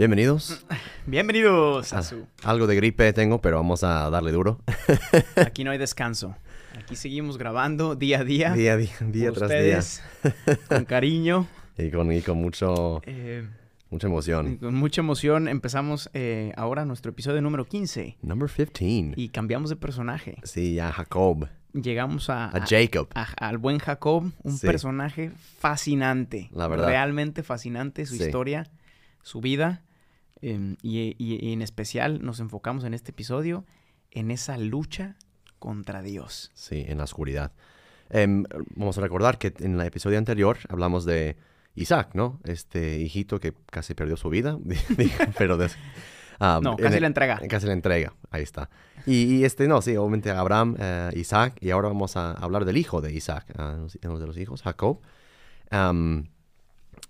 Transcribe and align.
Bienvenidos. 0.00 0.64
Bienvenidos 1.04 1.92
a 1.92 1.98
Ah, 1.98 2.02
su... 2.02 2.26
Algo 2.42 2.66
de 2.66 2.74
gripe 2.74 3.12
tengo, 3.12 3.42
pero 3.42 3.56
vamos 3.58 3.84
a 3.84 4.08
darle 4.08 4.32
duro. 4.32 4.58
Aquí 5.36 5.62
no 5.62 5.72
hay 5.72 5.76
descanso. 5.76 6.34
Aquí 6.82 6.96
seguimos 6.96 7.36
grabando 7.36 7.96
día 7.96 8.20
a 8.20 8.24
día. 8.24 8.54
Día 8.54 8.72
a 8.72 8.76
día, 8.78 8.94
día 9.02 9.30
tras 9.32 9.50
día. 9.50 9.80
Con 10.68 10.86
cariño. 10.86 11.46
Y 11.76 11.90
con, 11.90 12.10
y 12.12 12.22
con 12.22 12.38
mucho, 12.38 13.02
eh, 13.04 13.46
mucha 13.90 14.06
emoción. 14.06 14.56
con 14.56 14.74
mucha 14.74 15.02
emoción 15.02 15.48
empezamos 15.48 16.08
eh, 16.14 16.54
ahora 16.56 16.86
nuestro 16.86 17.10
episodio 17.10 17.42
número 17.42 17.66
15 17.66 18.16
Number 18.22 18.48
15. 18.50 19.12
y 19.16 19.28
cambiamos 19.28 19.68
de 19.68 19.76
personaje. 19.76 20.36
Sí, 20.44 20.76
ya 20.76 20.92
Jacob. 20.92 21.46
Llegamos 21.74 22.30
a, 22.30 22.46
A 22.46 22.66
Jacob. 22.66 23.08
a- 23.14 23.32
al 23.36 23.58
buen 23.58 23.78
Jacob, 23.78 24.30
un 24.42 24.56
Sí. 24.56 24.66
personaje 24.66 25.30
fascinante. 25.58 26.48
La 26.54 26.68
verdad. 26.68 26.86
Realmente 26.86 27.42
fascinante 27.42 28.06
su 28.06 28.16
Sí. 28.16 28.24
historia, 28.24 28.66
su 29.22 29.42
vida. 29.42 29.82
Em, 30.42 30.76
y, 30.82 31.14
y- 31.18 31.38
y 31.48 31.52
en 31.52 31.62
especial 31.62 32.22
nos 32.24 32.40
enfocamos 32.40 32.84
en 32.84 32.94
este 32.94 33.10
episodio 33.10 33.64
en 34.10 34.30
esa 34.30 34.56
lucha 34.58 35.16
contra 35.58 36.02
Dios. 36.02 36.50
Sí, 36.54 36.84
en 36.88 36.98
la 36.98 37.04
oscuridad. 37.04 37.52
Em, 38.08 38.44
vamos 38.74 38.98
a 38.98 39.00
recordar 39.02 39.38
que 39.38 39.52
en 39.60 39.78
el 39.78 39.86
episodio 39.86 40.18
anterior 40.18 40.58
hablamos 40.68 41.04
de 41.04 41.36
Isaac, 41.74 42.10
¿no? 42.14 42.40
Este 42.44 42.98
hijito 42.98 43.38
que 43.38 43.52
casi 43.70 43.94
perdió 43.94 44.16
su 44.16 44.28
vida, 44.30 44.58
pero 45.38 45.56
des- 45.56 45.76
ah, 46.40 46.58
No, 46.62 46.76
casi 46.76 46.98
la 46.98 47.06
entrega. 47.06 47.38
Casi 47.48 47.66
la 47.66 47.72
entrega, 47.72 48.14
ahí 48.30 48.42
está. 48.42 48.68
Y, 49.06 49.36
y 49.36 49.44
este, 49.44 49.68
no, 49.68 49.80
sí, 49.80 49.96
obviamente 49.96 50.30
Abraham, 50.30 50.76
eh, 50.80 51.10
Isaac, 51.14 51.56
y 51.60 51.70
ahora 51.70 51.88
vamos 51.88 52.16
a 52.16 52.32
hablar 52.32 52.64
del 52.64 52.76
hijo 52.78 53.00
de 53.00 53.12
Isaac, 53.12 53.46
ah, 53.56 53.86
uno 54.04 54.18
de 54.18 54.26
los 54.26 54.36
hijos, 54.38 54.62
Jacob. 54.62 55.00
Am, 55.70 56.26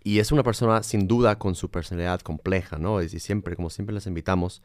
y 0.03 0.19
es 0.19 0.33
una 0.33 0.43
persona 0.43 0.83
sin 0.83 1.07
duda 1.07 1.39
con 1.39 1.55
su 1.55 1.71
personalidad 1.71 2.21
compleja, 2.21 2.79
¿no? 2.79 3.03
Y 3.03 3.09
siempre, 3.09 3.57
como 3.57 3.71
siempre 3.71 3.95
les 3.95 4.07
invitamos 4.07 4.63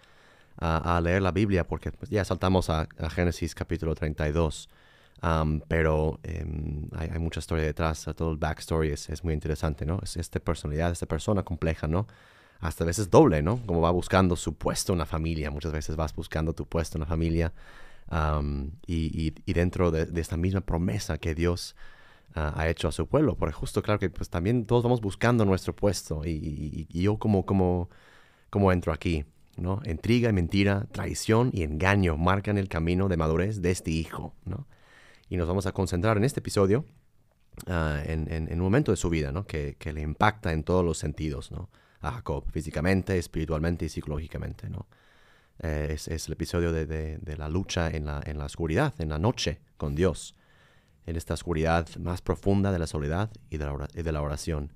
a, 0.57 1.01
leer 1.03 1.21
la 1.21 1.31
Biblia, 1.31 1.67
porque 1.67 1.91
pues, 1.91 2.09
ya 2.09 2.23
saltamos 2.23 2.69
a, 2.69 2.87
Génesis 3.09 3.53
capítulo 3.55 3.95
32. 3.95 4.69
Am, 5.21 5.61
pero 5.67 6.19
em, 6.23 6.89
hay, 6.95 7.19
mucha 7.19 7.39
historia 7.39 7.65
detrás, 7.65 8.05
todo 8.15 8.31
el 8.31 8.37
backstory 8.37 8.91
es, 8.91 9.23
muy 9.23 9.33
interesante, 9.33 9.85
¿no? 9.85 9.99
Es 10.03 10.17
esta 10.17 10.39
personalidad, 10.39 10.91
esta 10.91 11.05
persona 11.05 11.43
compleja, 11.43 11.87
¿no? 11.87 12.07
Hasta 12.59 12.83
a 12.83 12.87
veces 12.87 13.09
doble, 13.09 13.41
¿no? 13.41 13.61
Como 13.65 13.81
va 13.81 13.91
buscando 13.91 14.35
su 14.35 14.55
puesto 14.55 14.93
en 14.93 14.99
la 14.99 15.05
familia, 15.05 15.51
muchas 15.51 15.71
veces 15.71 15.95
vas 15.95 16.13
buscando 16.15 16.53
tu 16.53 16.67
puesto 16.67 16.97
en 16.97 17.01
la 17.01 17.07
familia 17.07 17.53
am, 18.09 18.71
y, 18.87 19.31
dentro 19.53 19.91
de, 19.91 20.09
esta 20.19 20.37
misma 20.37 20.61
promesa 20.61 21.17
que 21.17 21.35
Dios 21.35 21.75
ha 22.33 22.67
hecho 22.69 22.87
a 22.87 22.91
su 22.91 23.07
pueblo, 23.07 23.35
porque 23.37 23.53
justo 23.53 23.81
claro 23.81 23.99
que 23.99 24.09
pues 24.09 24.29
también 24.29 24.65
todos 24.65 24.83
vamos 24.83 25.01
buscando 25.01 25.45
nuestro 25.45 25.75
puesto 25.75 26.25
y, 26.25 26.31
y- 26.31 26.87
y 26.89 27.01
yo 27.03 27.17
como, 27.17 27.45
como, 27.45 27.89
como 28.49 28.71
entro 28.71 28.91
aquí, 28.91 29.25
¿no? 29.57 29.81
Intriga 29.85 30.29
y 30.29 30.33
mentira, 30.33 30.85
traición 30.91 31.49
y 31.53 31.63
engaño 31.63 32.17
marcan 32.17 32.57
el 32.57 32.67
camino 32.67 33.07
de 33.07 33.17
madurez 33.17 33.61
de 33.61 33.71
este 33.71 33.91
hijo, 33.91 34.33
¿no? 34.45 34.67
Y 35.29 35.37
nos 35.37 35.47
vamos 35.47 35.65
a 35.65 35.71
concentrar 35.71 36.17
en 36.17 36.23
este 36.25 36.39
episodio 36.41 36.85
ah, 37.67 38.01
en, 38.05 38.31
en- 38.31 38.47
en 38.51 38.53
un 38.59 38.63
momento 38.65 38.91
de 38.91 38.97
su 38.97 39.09
vida, 39.09 39.31
¿no? 39.31 39.45
Que, 39.47 39.75
que 39.79 39.93
le 39.93 40.01
impacta 40.01 40.51
en 40.53 40.63
todos 40.63 40.83
los 40.83 40.97
sentidos, 40.97 41.51
¿no? 41.51 41.69
A 42.01 42.11
Jacob, 42.11 42.45
físicamente, 42.51 43.17
espiritualmente 43.17 43.85
y 43.85 43.89
psicológicamente, 43.89 44.69
¿no? 44.69 44.87
Eh, 45.59 45.87
es, 45.91 46.07
es 46.09 46.27
el 46.27 46.33
episodio 46.33 46.71
de, 46.73 46.85
de- 46.85 47.17
de 47.19 47.37
la 47.37 47.47
lucha 47.49 47.89
en 47.89 48.05
la, 48.05 48.21
en 48.25 48.37
la 48.37 48.45
oscuridad, 48.45 48.93
en 48.99 49.09
la 49.09 49.19
noche 49.19 49.59
con 49.77 49.95
Dios, 49.95 50.35
en 51.05 51.15
esta 51.15 51.33
oscuridad 51.33 51.87
más 51.97 52.21
profunda 52.21 52.71
de 52.71 52.79
la 52.79 52.87
soledad 52.87 53.31
y 53.49 53.57
de 53.57 54.11
la, 54.11 54.21
oración. 54.21 54.73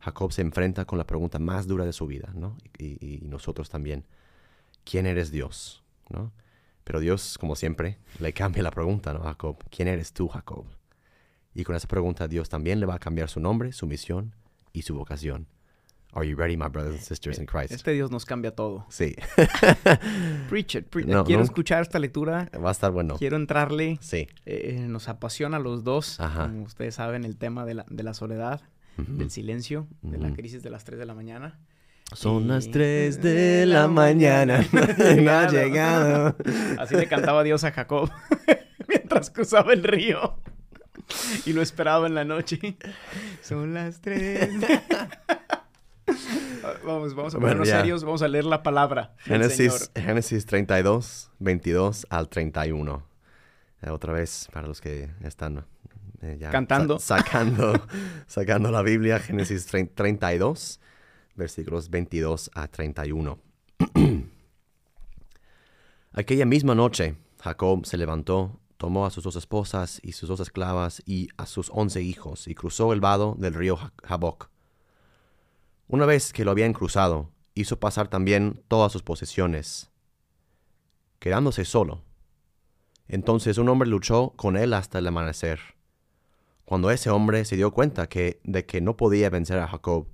Jacob 0.00 0.32
se 0.32 0.42
enfrenta 0.42 0.84
con 0.84 0.98
la 0.98 1.06
pregunta 1.06 1.38
más 1.38 1.66
dura 1.66 1.84
de 1.84 1.92
su 1.92 2.06
vida, 2.06 2.30
¿no? 2.34 2.56
Y 2.78 3.20
nosotros 3.22 3.68
también. 3.68 4.04
¿Quién 4.84 5.06
eres 5.06 5.30
Dios? 5.30 5.82
¿No? 6.08 6.32
Pero 6.84 7.00
Dios, 7.00 7.38
como 7.38 7.54
siempre, 7.54 7.98
le 8.18 8.32
cambia 8.32 8.62
la 8.62 8.70
pregunta, 8.70 9.12
¿no? 9.12 9.20
a 9.20 9.28
Jacob, 9.28 9.62
¿quién 9.70 9.88
eres 9.88 10.12
tú, 10.12 10.28
Jacob? 10.28 10.66
Y 11.54 11.64
con 11.64 11.76
esa 11.76 11.88
pregunta 11.88 12.28
Dios 12.28 12.48
también 12.48 12.80
le 12.80 12.86
va 12.86 12.94
a 12.94 12.98
cambiar 12.98 13.28
su 13.28 13.40
nombre, 13.40 13.72
su 13.72 13.86
misión 13.86 14.34
y 14.72 14.82
su 14.82 14.94
vocación. 14.94 15.46
Are 16.12 16.26
you 16.26 16.36
ready, 16.36 16.56
my 16.56 16.66
brothers 16.68 16.94
and 16.94 17.02
sisters 17.02 17.38
in 17.38 17.46
Christ? 17.46 17.70
Este 17.72 17.92
Dios 17.92 18.10
nos 18.10 18.24
cambia 18.24 18.50
todo. 18.54 18.84
Sí, 18.90 19.14
Preach 20.48 20.74
it, 20.74 20.86
preach 20.88 21.06
it. 21.06 21.12
No, 21.12 21.24
Quiero 21.24 21.40
no. 21.40 21.44
escuchar 21.44 21.82
esta 21.82 21.98
lectura. 21.98 22.50
va 22.62 22.68
a 22.70 22.72
estar 22.72 22.90
bueno. 22.90 23.16
Quiero 23.16 23.36
entrarle. 23.36 23.98
Sí. 24.00 24.26
Eh, 24.44 24.84
nos 24.88 25.08
apasiona 25.08 25.58
a 25.58 25.60
los 25.60 25.84
dos. 25.84 26.18
Ajá. 26.20 26.48
Como 26.48 26.64
ustedes 26.64 26.96
saben, 26.96 27.24
el 27.24 27.36
tema 27.36 27.64
de 27.64 27.74
la, 27.74 27.86
de 27.88 28.02
la 28.02 28.14
soledad, 28.14 28.60
del 28.96 29.30
silencio, 29.30 29.86
de 30.02 30.18
la 30.18 30.32
crisis 30.34 30.62
de 30.62 30.70
las 30.70 30.84
3 30.84 30.98
de 30.98 31.06
la 31.06 31.14
mañana. 31.14 31.58
Son 32.12 32.42
Y- 32.44 32.46
las 32.48 32.70
3 32.70 33.22
de 33.22 33.64
la 33.66 33.86
mañana. 33.86 34.66
no 34.72 35.30
ha 35.30 35.48
llegado. 35.48 36.36
Así 36.78 36.96
le 36.96 37.06
cantaba 37.06 37.42
Dios 37.44 37.62
a 37.64 37.70
Jacob 37.70 38.10
mientras 38.88 39.30
cruzaba 39.30 39.72
el 39.72 39.84
río. 39.84 40.36
Y 41.46 41.52
lo 41.52 41.62
esperaba 41.62 42.06
en 42.08 42.14
la 42.14 42.24
noche. 42.24 42.76
Son 43.42 43.72
las 43.74 44.00
tres. 44.00 44.50
Vamos, 46.84 47.14
vamos 47.14 47.34
a 47.34 47.38
Bueno, 47.38 47.56
ponernos 47.58 47.68
serios. 47.68 48.04
Vamos 48.04 48.22
a 48.22 48.28
leer 48.28 48.44
la 48.44 48.62
palabra. 48.62 49.14
Génesis. 49.18 49.90
Génesis 49.94 50.46
32, 50.46 51.30
22 51.38 52.06
al 52.10 52.28
31. 52.28 53.02
Eh, 53.82 53.90
otra 53.90 54.12
vez, 54.12 54.48
para 54.52 54.66
los 54.68 54.80
que 54.80 55.10
están 55.22 55.64
eh, 56.22 56.36
ya 56.38 56.50
Cantando. 56.50 56.98
sa- 56.98 57.18
sacando, 57.18 57.72
sacando 58.26 58.70
la 58.70 58.82
Biblia, 58.82 59.18
Génesis 59.18 59.66
trein- 59.72 59.90
32, 59.94 60.80
versículos 61.36 61.88
22 61.90 62.50
a 62.54 62.68
31. 62.68 63.38
Aquella 66.12 66.44
misma 66.44 66.74
noche, 66.74 67.16
Jacob 67.42 67.86
se 67.86 67.96
levantó, 67.96 68.60
tomó 68.76 69.06
a 69.06 69.10
sus 69.10 69.24
dos 69.24 69.36
esposas 69.36 70.00
y 70.02 70.12
sus 70.12 70.28
dos 70.28 70.40
esclavas 70.40 71.02
y 71.06 71.28
a 71.36 71.46
sus 71.46 71.70
once 71.72 72.02
hijos 72.02 72.48
y 72.48 72.54
cruzó 72.54 72.92
el 72.92 73.00
vado 73.00 73.36
del 73.38 73.54
río 73.54 73.76
Ja- 73.76 73.92
Jaboc. 74.04 74.50
Una 75.92 76.06
vez 76.06 76.32
que 76.32 76.44
lo 76.44 76.52
habían 76.52 76.72
cruzado, 76.72 77.32
hizo 77.52 77.80
pasar 77.80 78.06
también 78.06 78.62
todas 78.68 78.92
sus 78.92 79.02
posesiones, 79.02 79.90
quedándose 81.18 81.64
solo. 81.64 82.04
Entonces 83.08 83.58
un 83.58 83.68
hombre 83.68 83.88
luchó 83.88 84.32
con 84.36 84.56
él 84.56 84.72
hasta 84.72 85.00
el 85.00 85.08
amanecer. 85.08 85.58
Cuando 86.64 86.92
ese 86.92 87.10
hombre 87.10 87.44
se 87.44 87.56
dio 87.56 87.72
cuenta 87.72 88.08
que, 88.08 88.40
de 88.44 88.66
que 88.66 88.80
no 88.80 88.96
podía 88.96 89.30
vencer 89.30 89.58
a 89.58 89.66
Jacob, 89.66 90.06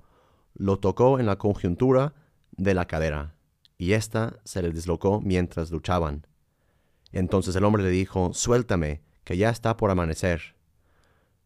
lo 0.55 0.79
tocó 0.79 1.21
en 1.21 1.27
la 1.27 1.37
conjuntura 1.37 2.15
de 2.53 2.73
la 2.73 2.87
cadera, 2.87 3.35
y 3.77 3.93
ésta 3.93 4.41
se 4.45 4.63
le 4.63 4.71
dislocó 4.71 5.21
mientras 5.21 5.71
luchaban. 5.71 6.27
Entonces 7.13 7.55
el 7.55 7.65
hombre 7.65 7.83
le 7.83 7.91
dijo, 7.91 8.33
Suéltame, 8.33 9.03
que 9.25 9.37
ya 9.37 9.51
está 9.51 9.77
por 9.77 9.91
amanecer. 9.91 10.57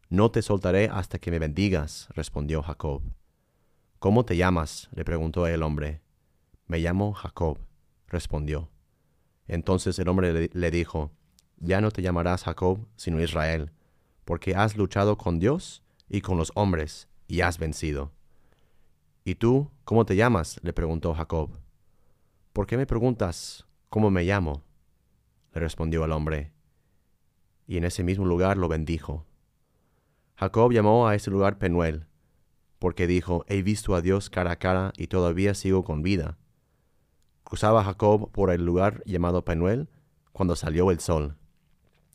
No 0.07 0.31
te 0.31 0.41
soltaré 0.41 0.87
hasta 0.87 1.19
que 1.19 1.31
me 1.31 1.39
bendigas, 1.39 2.07
respondió 2.15 2.63
Jacob. 2.63 3.01
¿Cómo 4.01 4.25
te 4.25 4.35
llamas? 4.35 4.89
le 4.95 5.05
preguntó 5.05 5.45
el 5.45 5.61
hombre. 5.61 6.01
Me 6.65 6.79
llamo 6.79 7.13
Jacob, 7.13 7.59
respondió. 8.07 8.71
Entonces 9.45 9.99
el 9.99 10.07
hombre 10.07 10.49
le, 10.51 10.71
dijo, 10.71 11.11
Ya 11.57 11.81
no 11.81 11.91
te 11.91 12.01
llamarás 12.01 12.45
Jacob, 12.45 12.87
sino 12.95 13.21
Israel, 13.21 13.71
porque 14.25 14.55
has 14.55 14.75
luchado 14.75 15.19
con 15.19 15.37
Dios 15.37 15.83
y 16.09 16.21
con 16.21 16.39
los 16.39 16.51
hombres, 16.55 17.09
y 17.27 17.41
has 17.41 17.59
vencido. 17.59 18.11
¿Y 19.23 19.35
tú, 19.35 19.69
cómo 19.83 20.03
te 20.03 20.15
llamas? 20.15 20.59
le 20.63 20.73
preguntó 20.73 21.13
Jacob. 21.13 21.51
¿Por 22.53 22.65
qué 22.65 22.77
me 22.77 22.87
preguntas 22.87 23.67
cómo 23.89 24.09
me 24.09 24.23
llamo? 24.23 24.63
le 25.53 25.61
respondió 25.61 26.05
el 26.05 26.11
hombre. 26.11 26.53
Y 27.67 27.77
en 27.77 27.83
ese 27.83 28.03
mismo 28.03 28.25
lugar 28.25 28.57
lo 28.57 28.67
bendijo. 28.67 29.27
Jacob 30.37 30.71
llamó 30.71 31.07
a 31.07 31.13
ese 31.13 31.29
lugar 31.29 31.59
Penuel, 31.59 32.07
porque 32.81 33.05
dijo, 33.05 33.45
he 33.47 33.61
visto 33.61 33.93
a 33.93 34.01
Dios 34.01 34.31
cara 34.31 34.53
a 34.53 34.55
cara 34.55 34.91
y 34.97 35.05
todavía 35.05 35.53
sigo 35.53 35.83
con 35.83 36.01
vida. 36.01 36.39
Cruzaba 37.43 37.83
Jacob 37.83 38.31
por 38.31 38.49
el 38.49 38.65
lugar 38.65 39.03
llamado 39.05 39.45
Penuel 39.45 39.87
cuando 40.31 40.55
salió 40.55 40.89
el 40.89 40.99
sol. 40.99 41.35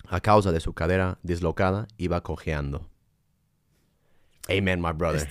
A 0.08 0.20
causa 0.20 0.50
de 0.50 0.58
su 0.58 0.72
cadera 0.72 1.18
dislocada 1.22 1.86
iba 1.98 2.20
cojeando. 2.24 2.88
Amen, 4.48 4.80
my 4.80 4.90
brother. 4.92 5.28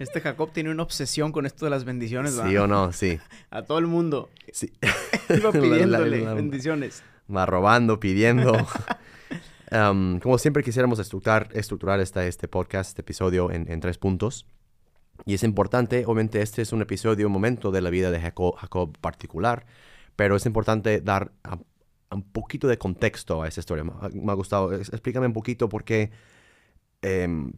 Este 0.00 0.20
Jacob 0.22 0.50
tiene 0.52 0.70
una 0.70 0.82
obsesión 0.82 1.30
con 1.30 1.44
esto 1.44 1.66
de 1.66 1.70
las 1.70 1.84
bendiciones, 1.84 2.34
¿verdad? 2.34 2.50
¿Sí 2.50 2.56
o 2.56 2.66
no? 2.66 2.92
Sí. 2.92 3.20
A 3.50 3.62
todo 3.62 3.78
el 3.78 3.86
mundo. 3.86 4.30
sí. 4.50 4.72
Iba 5.28 5.36
La- 5.38 5.44
la- 5.44 5.60
pidiéndole 5.60 6.24
la- 6.24 6.32
bendiciones. 6.34 7.02
Va 7.34 7.44
robando, 7.44 8.00
pidiendo. 8.00 8.54
Um, 9.70 10.18
como 10.20 10.38
siempre 10.38 10.62
quisiéramos 10.62 10.98
estructurar, 10.98 11.48
estructurar 11.52 12.00
esta, 12.00 12.26
este 12.26 12.48
podcast, 12.48 12.88
este 12.90 13.02
episodio 13.02 13.50
en, 13.50 13.70
en 13.70 13.80
tres 13.80 13.98
puntos. 13.98 14.46
Y 15.26 15.34
es 15.34 15.42
importante, 15.42 16.04
obviamente 16.06 16.40
este 16.42 16.62
es 16.62 16.72
un 16.72 16.80
episodio, 16.80 17.26
un 17.26 17.32
momento 17.32 17.70
de 17.70 17.80
la 17.82 17.90
vida 17.90 18.10
de 18.10 18.20
Jacob, 18.20 18.54
Jacob 18.56 18.96
particular, 18.98 19.66
pero 20.16 20.36
es 20.36 20.46
importante 20.46 21.00
dar 21.00 21.32
a- 21.44 21.58
a 22.10 22.14
un 22.14 22.22
poquito 22.22 22.66
de 22.68 22.78
contexto 22.78 23.42
a 23.42 23.48
esta 23.48 23.60
historia. 23.60 23.84
Me, 23.84 23.92
ha- 24.00 24.08
me 24.14 24.32
ha 24.32 24.34
gustado, 24.34 24.72
explícame 24.72 25.26
un 25.26 25.32
poquito 25.34 25.68
por 25.68 25.84
qué 25.84 26.10
em, 27.02 27.52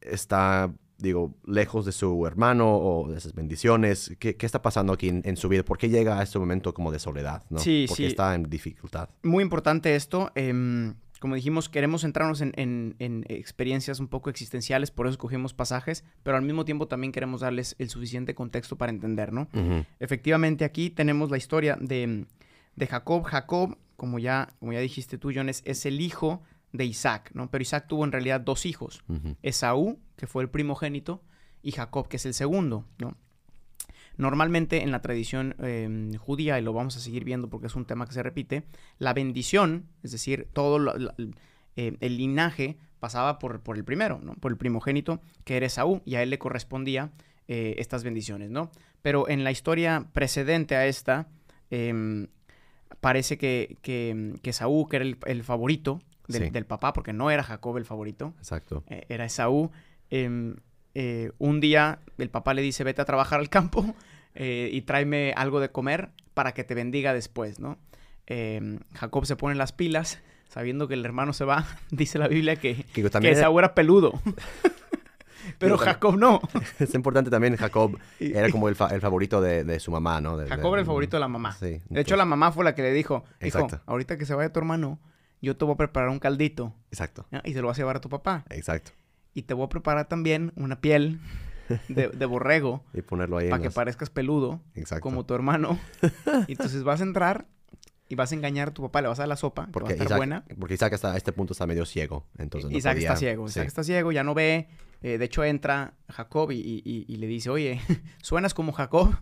está, 0.00 0.72
digo, 0.98 1.34
lejos 1.44 1.84
de 1.84 1.92
su 1.92 2.26
hermano 2.26 2.74
o 2.78 3.08
de 3.10 3.18
esas 3.18 3.34
bendiciones. 3.34 4.16
¿Qué, 4.18 4.36
qué 4.36 4.46
está 4.46 4.62
pasando 4.62 4.92
aquí 4.92 5.08
en, 5.08 5.20
en 5.24 5.36
su 5.36 5.48
vida? 5.48 5.64
¿Por 5.64 5.76
qué 5.78 5.88
llega 5.90 6.18
a 6.18 6.22
este 6.22 6.38
momento 6.38 6.72
como 6.72 6.90
de 6.92 6.98
soledad? 6.98 7.42
¿no? 7.50 7.58
Sí, 7.58 7.84
Porque 7.88 8.04
sí. 8.04 8.08
está 8.08 8.34
en 8.34 8.44
dificultad. 8.44 9.10
Muy 9.24 9.42
importante 9.42 9.94
esto. 9.94 10.30
em, 10.34 10.94
como 11.20 11.36
dijimos, 11.36 11.68
queremos 11.68 12.00
centrarnos 12.00 12.40
en, 12.40 12.52
en- 12.56 12.96
en 12.98 13.24
experiencias 13.28 14.00
un 14.00 14.08
poco 14.08 14.28
existenciales, 14.30 14.90
por 14.90 15.06
eso 15.06 15.12
escogimos 15.12 15.54
pasajes, 15.54 16.02
pero 16.24 16.36
al 16.36 16.42
mismo 16.42 16.64
tiempo 16.64 16.88
también 16.88 17.12
queremos 17.12 17.42
darles 17.42 17.76
el 17.78 17.88
suficiente 17.88 18.34
contexto 18.34 18.76
para 18.76 18.90
entender, 18.90 19.32
¿no? 19.32 19.46
Efectivamente, 20.00 20.64
aquí 20.64 20.90
tenemos 20.90 21.30
la 21.30 21.36
historia 21.36 21.76
de, 21.80 22.26
de 22.74 22.86
Jacob. 22.88 23.22
Jacob, 23.24 23.76
como 23.96 24.18
ya, 24.18 24.48
como 24.58 24.72
ya 24.72 24.80
dijiste 24.80 25.18
tú, 25.18 25.30
John, 25.32 25.48
es, 25.48 25.62
es 25.64 25.86
el 25.86 26.00
hijo 26.00 26.42
de 26.72 26.84
Isaac, 26.86 27.30
¿no? 27.34 27.50
Pero 27.50 27.62
Isaac 27.62 27.86
tuvo 27.86 28.04
en 28.04 28.12
realidad 28.12 28.40
dos 28.40 28.64
hijos. 28.64 29.02
Esaú, 29.42 29.98
que 30.16 30.26
fue 30.26 30.42
el 30.42 30.48
primogénito, 30.50 31.22
y 31.62 31.72
Jacob, 31.72 32.08
que 32.08 32.16
es 32.16 32.24
el 32.26 32.32
segundo, 32.34 32.86
¿no? 32.98 33.16
Normalmente 34.20 34.82
en 34.82 34.90
la 34.92 35.00
tradición 35.00 35.54
eh, 35.60 36.10
judía, 36.18 36.58
y 36.58 36.62
lo 36.62 36.72
vamos 36.72 36.96
a 36.96 37.00
seguir 37.00 37.24
viendo 37.24 37.48
porque 37.48 37.66
es 37.68 37.74
un 37.74 37.84
tema 37.86 38.06
que 38.06 38.12
se 38.12 38.22
repite, 38.22 38.64
la 38.98 39.14
bendición, 39.14 39.86
es 40.02 40.12
decir, 40.12 40.48
todo 40.52 40.78
lo- 40.78 40.94
eh, 41.76 41.96
el 42.00 42.16
linaje 42.16 42.76
pasaba 42.98 43.38
por, 43.38 43.60
por 43.60 43.76
el 43.76 43.84
primero, 43.84 44.20
¿no? 44.22 44.34
Por 44.34 44.52
el 44.52 44.58
primogénito, 44.58 45.20
que 45.44 45.56
era 45.56 45.66
Esaú, 45.66 46.02
y 46.04 46.16
a 46.16 46.22
él 46.22 46.30
le 46.30 46.38
correspondía 46.38 47.10
eh, 47.48 47.76
estas 47.78 48.04
bendiciones, 48.04 48.50
¿no? 48.50 48.70
Pero 49.02 49.28
en 49.28 49.42
la 49.42 49.50
historia 49.50 50.06
precedente 50.12 50.76
a 50.76 50.86
esta, 50.86 51.28
em, 51.70 52.28
parece 53.00 53.38
que, 53.38 53.78
que, 53.82 54.34
que 54.42 54.50
Esaú, 54.50 54.86
que 54.88 54.96
era 54.96 55.04
el, 55.04 55.16
el 55.26 55.42
favorito 55.44 56.00
del, 56.28 56.44
Sí. 56.44 56.50
del 56.50 56.66
papá, 56.66 56.92
porque 56.92 57.12
no 57.12 57.30
era 57.30 57.42
Jacob 57.42 57.76
el 57.78 57.84
favorito, 57.86 58.34
Exacto. 58.38 58.84
eh, 58.88 59.06
era 59.08 59.24
Esaú. 59.24 59.70
Eh, 60.94 61.32
un 61.38 61.60
día 61.60 62.00
el 62.18 62.30
papá 62.30 62.54
le 62.54 62.62
dice, 62.62 62.84
vete 62.84 63.00
a 63.02 63.04
trabajar 63.04 63.40
al 63.40 63.48
campo 63.48 63.94
eh, 64.34 64.68
y 64.72 64.82
tráeme 64.82 65.32
algo 65.36 65.60
de 65.60 65.70
comer 65.70 66.10
para 66.34 66.52
que 66.52 66.64
te 66.64 66.74
bendiga 66.74 67.12
después, 67.14 67.58
¿no? 67.60 67.78
Em, 68.26 68.78
Jacob 68.94 69.26
se 69.26 69.34
pone 69.36 69.54
las 69.56 69.72
pilas, 69.72 70.20
sabiendo 70.48 70.86
que 70.88 70.94
el 70.94 71.04
hermano 71.04 71.32
se 71.32 71.44
va. 71.44 71.66
Dice 71.90 72.18
la 72.18 72.28
Biblia 72.28 72.56
que, 72.56 72.84
Que 72.92 73.02
que 73.02 73.10
también 73.10 73.34
Esaú 73.34 73.58
era 73.58 73.74
peludo. 73.74 74.20
Pero 75.58 75.78
Jacob 75.78 76.16
no. 76.18 76.40
es 76.78 76.94
importante 76.94 77.30
también, 77.30 77.56
Jacob 77.56 77.98
era 78.18 78.50
como 78.50 78.68
el, 78.68 78.76
fa- 78.76 78.88
el 78.94 79.00
favorito 79.00 79.40
de, 79.40 79.64
de 79.64 79.80
su 79.80 79.90
mamá, 79.90 80.20
¿no? 80.20 80.36
De- 80.36 80.46
Jacob 80.46 80.64
de- 80.64 80.68
era 80.72 80.80
el 80.80 80.86
favorito 80.86 81.16
de 81.16 81.20
la 81.20 81.28
mamá. 81.28 81.52
Sí. 81.52 81.80
De 81.88 82.00
hecho, 82.00 82.16
la 82.16 82.24
mamá 82.26 82.52
fue 82.52 82.62
la 82.64 82.74
que 82.74 82.82
le 82.82 82.92
dijo, 82.92 83.24
hijo, 83.40 83.58
Exacto. 83.58 83.80
ahorita 83.86 84.16
que 84.18 84.26
se 84.26 84.34
vaya 84.34 84.52
tu 84.52 84.60
hermano, 84.60 84.98
yo 85.40 85.56
te 85.56 85.64
voy 85.64 85.74
a 85.74 85.76
preparar 85.78 86.10
un 86.10 86.18
caldito 86.18 86.74
Exacto, 86.90 87.26
¿no? 87.30 87.40
y 87.44 87.54
se 87.54 87.62
lo 87.62 87.68
vas 87.68 87.78
a 87.78 87.80
llevar 87.80 87.96
a 87.96 88.00
tu 88.00 88.10
papá. 88.10 88.44
exacto. 88.50 88.92
Y 89.34 89.42
te 89.42 89.54
voy 89.54 89.66
a 89.66 89.68
preparar 89.68 90.08
también 90.08 90.52
una 90.56 90.80
piel 90.80 91.20
de, 91.88 92.08
de 92.08 92.26
borrego 92.26 92.82
Y 92.94 93.02
ponerlo 93.02 93.38
ahí 93.38 93.48
para 93.50 93.62
que 93.62 93.70
parezcas 93.70 94.10
peludo, 94.10 94.60
Exacto. 94.74 95.02
como 95.02 95.24
tu 95.24 95.34
hermano. 95.34 95.78
y 96.46 96.52
entonces 96.52 96.82
vas 96.82 97.00
a 97.00 97.04
entrar 97.04 97.46
y 98.10 98.14
vas 98.16 98.30
a 98.32 98.34
engañar 98.34 98.68
a 98.68 98.74
tu 98.74 98.82
papá, 98.82 99.00
le 99.00 99.08
vas 99.08 99.18
a 99.18 99.22
dar 99.22 99.28
la 99.28 99.36
sopa, 99.36 99.62
que 99.62 99.66
va 99.66 99.70
a 99.70 99.72
Porque 99.72 99.92
estar 99.94 100.06
Isaac, 100.06 100.18
buena. 100.18 100.44
porque 100.58 100.74
Isaac 100.74 100.92
hasta 100.92 101.16
este 101.16 101.32
punto 101.32 101.54
está 101.54 101.66
medio 101.66 101.86
ciego, 101.86 102.26
entonces 102.36 102.70
no 102.70 102.76
Isaac 102.76 102.96
podía- 102.96 103.08
está 103.08 103.16
ciego, 103.18 103.48
sí. 103.48 103.52
Isaac 103.52 103.68
está 103.68 103.82
ciego, 103.84 104.12
ya 104.12 104.22
no 104.24 104.34
ve. 104.34 104.68
Eh, 105.02 105.16
de 105.16 105.24
hecho, 105.24 105.42
entra 105.44 105.94
Jacob 106.10 106.50
y, 106.50 106.56
y- 106.56 106.82
y- 106.84 107.06
y 107.08 107.16
le 107.16 107.26
dice, 107.26 107.48
oye, 107.48 107.80
suenas 108.22 108.52
como 108.52 108.72
Jacob, 108.72 109.14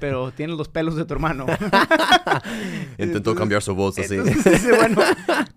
pero 0.00 0.32
tienes 0.36 0.56
los 0.56 0.68
pelos 0.68 0.96
de 0.96 1.04
tu 1.04 1.12
hermano. 1.12 1.44
Intentó 2.92 3.02
Entonces- 3.18 3.38
cambiar 3.38 3.62
su 3.62 3.74
voz 3.74 3.98
así. 3.98 4.14
Entonces 4.14 4.44
dice, 4.62 4.72
bueno, 4.76 5.02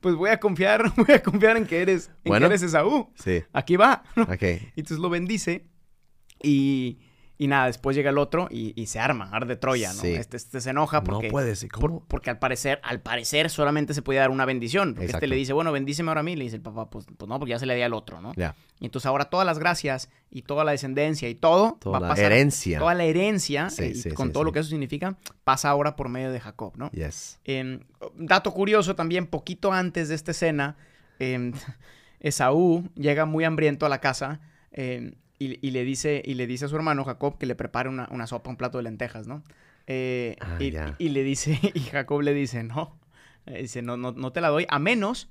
pues 0.02 0.16
voy 0.16 0.30
a 0.30 0.40
confiar, 0.40 0.92
voy 0.98 1.12
a 1.16 1.24
confiar 1.24 1.56
en 1.58 1.66
que 1.66 1.82
eres, 1.82 2.08
en 2.24 2.30
Bueno. 2.32 2.44
que 2.48 2.54
eres 2.56 2.64
Esaú. 2.64 3.10
sí, 3.16 3.44
Aquí 3.54 3.76
va. 3.78 4.04
ok. 4.18 4.42
Y 4.76 4.80
entonces 4.82 5.00
lo 5.00 5.10
bendice 5.10 5.68
y, 6.44 7.00
y 7.44 7.48
nada, 7.48 7.66
después 7.66 7.96
llega 7.96 8.12
el 8.12 8.20
otro 8.20 8.48
y, 8.52 8.80
y 8.80 8.86
se 8.86 9.00
arma, 9.00 9.30
arde 9.32 9.56
Troya, 9.56 9.92
¿no? 9.94 10.02
Sí. 10.02 10.10
Este, 10.14 10.38
este 10.38 10.62
se 10.62 10.70
enoja 10.70 11.04
porque, 11.04 11.26
no 11.28 11.32
puedes, 11.32 11.64
¿y 11.64 11.68
por- 11.70 11.80
¿cómo? 11.80 12.06
porque 12.08 12.30
al 12.30 12.38
parecer, 12.38 12.80
al 12.84 13.02
parecer 13.02 13.50
solamente 13.50 13.96
se 13.96 14.04
podía 14.04 14.20
dar 14.20 14.30
una 14.30 14.46
bendición. 14.46 14.94
Porque 14.94 15.08
este 15.12 15.26
le 15.26 15.36
dice, 15.36 15.52
bueno, 15.54 15.72
bendíceme 15.72 16.10
ahora 16.10 16.20
a 16.20 16.24
mí. 16.24 16.36
Le 16.36 16.44
dice 16.44 16.58
el 16.58 16.62
papá, 16.62 16.90
pues, 16.92 17.08
pues 17.18 17.28
no, 17.28 17.40
porque 17.40 17.50
ya 17.50 17.58
se 17.58 17.66
le 17.66 17.74
di 17.76 17.82
al 17.82 17.94
otro, 17.96 18.22
¿no? 18.22 18.32
Ya, 18.36 18.54
Y 18.80 18.86
entonces 18.86 19.08
ahora 19.08 19.26
todas 19.26 19.46
las 19.48 19.58
gracias 19.58 20.10
y 20.30 20.44
toda 20.44 20.64
la 20.64 20.72
descendencia 20.72 21.30
y 21.30 21.34
todo 21.36 21.78
toda 21.82 21.94
va 21.94 21.98
a 21.98 22.02
la 22.02 22.08
pasar. 22.16 22.26
herencia. 22.32 22.78
Toda 22.78 22.94
la 22.94 23.06
herencia, 23.06 23.70
Sí, 23.72 23.84
eh, 23.86 23.94
y 24.06 24.10
con 24.12 24.32
todo 24.32 24.44
lo 24.44 24.52
que 24.52 24.60
eso 24.60 24.70
significa, 24.70 25.18
pasa 25.44 25.70
ahora 25.70 25.96
por 25.96 26.10
medio 26.10 26.32
de 26.32 26.40
Jacob, 26.40 26.74
¿no? 26.78 26.92
Yes. 26.92 27.40
Em, 27.44 27.80
dato 28.18 28.54
curioso 28.54 28.96
también, 28.96 29.26
poquito 29.26 29.74
antes 29.74 30.10
de 30.10 30.14
esta 30.16 30.30
escena, 30.30 30.78
em, 31.18 31.54
Esaú 32.20 32.88
llega 32.96 33.26
muy 33.26 33.44
hambriento 33.46 33.86
a 33.86 33.90
la 33.90 34.00
casa 34.00 34.42
em, 34.72 35.14
y, 35.46 35.60
y 35.68 35.72
le 35.72 35.84
dice, 35.84 36.22
y 36.26 36.34
le 36.36 36.48
dice 36.48 36.66
a 36.66 36.68
su 36.68 36.76
hermano 36.76 37.04
Jacob 37.04 37.38
que 37.38 37.46
le 37.46 37.56
prepare 37.56 37.90
una, 37.90 38.08
una 38.12 38.28
sopa, 38.28 38.50
un 38.50 38.58
plato 38.58 38.78
de 38.78 38.84
lentejas, 38.84 39.28
¿no? 39.28 39.44
Eh, 39.88 40.36
Ah, 40.40 40.58
y, 41.00 41.10
le 41.10 41.24
dice, 41.24 41.60
y 41.74 41.80
Jacob 41.82 42.22
le 42.22 42.34
dice, 42.34 42.64
no, 42.64 43.00
Eh, 43.48 43.64
dice, 43.64 43.82
no, 43.82 43.98
no, 43.98 44.12
no 44.12 44.32
te 44.32 44.40
la 44.42 44.50
doy, 44.50 44.66
a 44.70 44.78
menos 44.80 45.30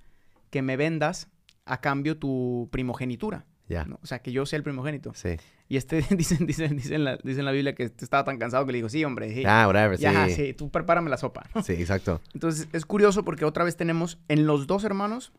que 0.50 0.62
me 0.62 0.76
vendas 0.76 1.28
a 1.64 1.80
cambio 1.80 2.16
tu 2.18 2.68
primogenitura. 2.72 3.46
Ya, 3.68 3.84
¿no? 3.84 4.00
O 4.02 4.06
sea, 4.06 4.18
que 4.18 4.32
yo 4.32 4.46
sea 4.46 4.56
el 4.56 4.64
primogénito. 4.64 5.12
sí. 5.14 5.36
Y 5.68 5.76
este, 5.76 6.02
dicen, 6.16 6.44
dicen, 6.48 6.76
dicen, 6.76 6.94
en 6.94 7.04
la, 7.04 7.16
dice 7.22 7.38
en 7.38 7.44
la 7.44 7.52
Biblia 7.52 7.76
que 7.76 7.84
este 7.84 8.04
estaba 8.04 8.24
tan 8.24 8.38
cansado 8.38 8.66
que 8.66 8.72
le 8.72 8.78
dijo, 8.78 8.88
sí, 8.88 9.04
hombre, 9.04 9.32
sí. 9.32 9.42
Ya, 9.42 9.68
whatever, 9.68 9.96
sí. 9.96 10.34
Sí, 10.34 10.52
tú 10.54 10.68
prepárame 10.68 11.08
la 11.10 11.16
sopa. 11.16 11.44
Sí, 11.62 11.74
exacto. 11.74 12.20
Entonces 12.34 12.66
es 12.72 12.84
curioso 12.84 13.24
porque 13.24 13.44
otra 13.44 13.62
vez 13.62 13.76
tenemos 13.76 14.18
en 14.26 14.48
los 14.48 14.66
dos 14.66 14.82
hermanos 14.82 15.30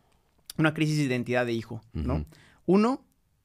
una 0.56 0.72
crisis 0.72 0.96
de 0.96 1.02
identidad 1.04 1.44
de 1.44 1.52
hijo, 1.52 1.82
¿no? 1.92 2.24
Uno, 2.64 3.04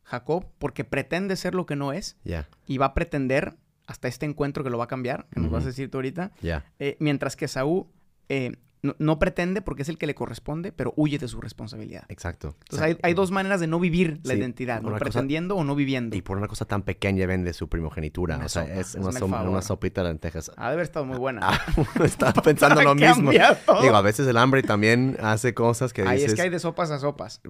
Jacob, 0.09 0.45
porque 0.57 0.83
pretende 0.86 1.36
ser 1.36 1.54
lo 1.54 1.65
que 1.65 1.75
no 1.75 1.92
es 1.94 2.18
y 2.65 2.77
va 2.77 2.88
a 2.88 2.94
pretender 2.94 3.57
hasta 3.86 4.07
este 4.07 4.25
encuentro 4.25 4.63
que 4.63 4.69
lo 4.69 4.77
va 4.77 4.86
a 4.86 4.88
cambiar, 4.88 5.27
que 5.33 5.39
nos 5.39 5.51
vas 5.51 5.63
a 5.63 5.68
decir 5.68 5.89
tú 5.92 5.98
ahorita, 5.98 6.31
eh, 6.80 6.98
mientras 7.00 7.36
que 7.36 7.48
Saúl 7.48 7.88
eh, 8.30 8.57
no, 8.83 8.95
no 9.00 9.18
pretende 9.18 9.61
porque 9.61 9.81
es 9.81 9.90
el 9.90 9.97
que 9.97 10.06
le 10.07 10.14
corresponde, 10.14 10.71
pero 10.71 10.94
huye 10.97 11.18
de 11.18 11.28
su 11.28 11.42
responsabilidad. 11.42 12.04
Exacto. 12.09 12.56
Entonces 12.59 12.81
hay, 12.81 12.97
hay 13.02 13.14
dos 13.16 13.31
maneras 13.31 13.59
de 13.59 13.68
no 13.68 13.80
vivir 13.80 14.19
la 14.23 14.33
Sí, 14.33 14.40
identidad, 14.40 14.81
¿no? 14.81 14.90
cosa- 14.90 14.99
pretendiendo 14.99 15.56
o 15.56 15.64
no 15.64 15.73
viviendo. 15.76 16.16
Y 16.16 16.21
por 16.21 16.37
una 16.37 16.47
cosa 16.47 16.66
tan 16.66 16.83
pequeña 16.83 17.26
vende 17.26 17.54
su 17.54 17.68
primogenitura. 17.69 18.35
Una 18.37 18.45
o 18.45 18.49
sea, 18.49 18.64
sopa, 18.64 18.76
es 18.76 18.95
una, 18.95 19.07
hazme 19.09 19.19
so- 19.19 19.26
el 19.26 19.31
favor. 19.31 19.49
una 19.49 19.61
sopita 19.61 20.04
de 20.04 20.09
lentejas. 20.09 20.52
Ha 20.57 20.68
de 20.68 20.73
haber 20.73 20.83
estado 20.83 21.06
muy 21.06 21.18
buena. 21.18 21.42
Ah, 21.49 21.59
estaba 22.06 22.33
pensando 22.44 22.81
lo 22.83 22.94
mismo. 22.95 23.31
Digo, 23.31 23.95
a 23.95 24.02
veces 24.02 24.28
el 24.28 24.37
hambre 24.37 24.61
también 24.64 25.18
hace 25.21 25.54
cosas 25.54 25.92
que 25.92 26.04
Ay, 26.04 26.18
dices... 26.18 26.31
es 26.33 26.35
que 26.35 26.42
hay 26.44 26.49
de 26.49 26.59
sopas 26.59 26.92
a 26.92 26.99
sopas. 26.99 27.42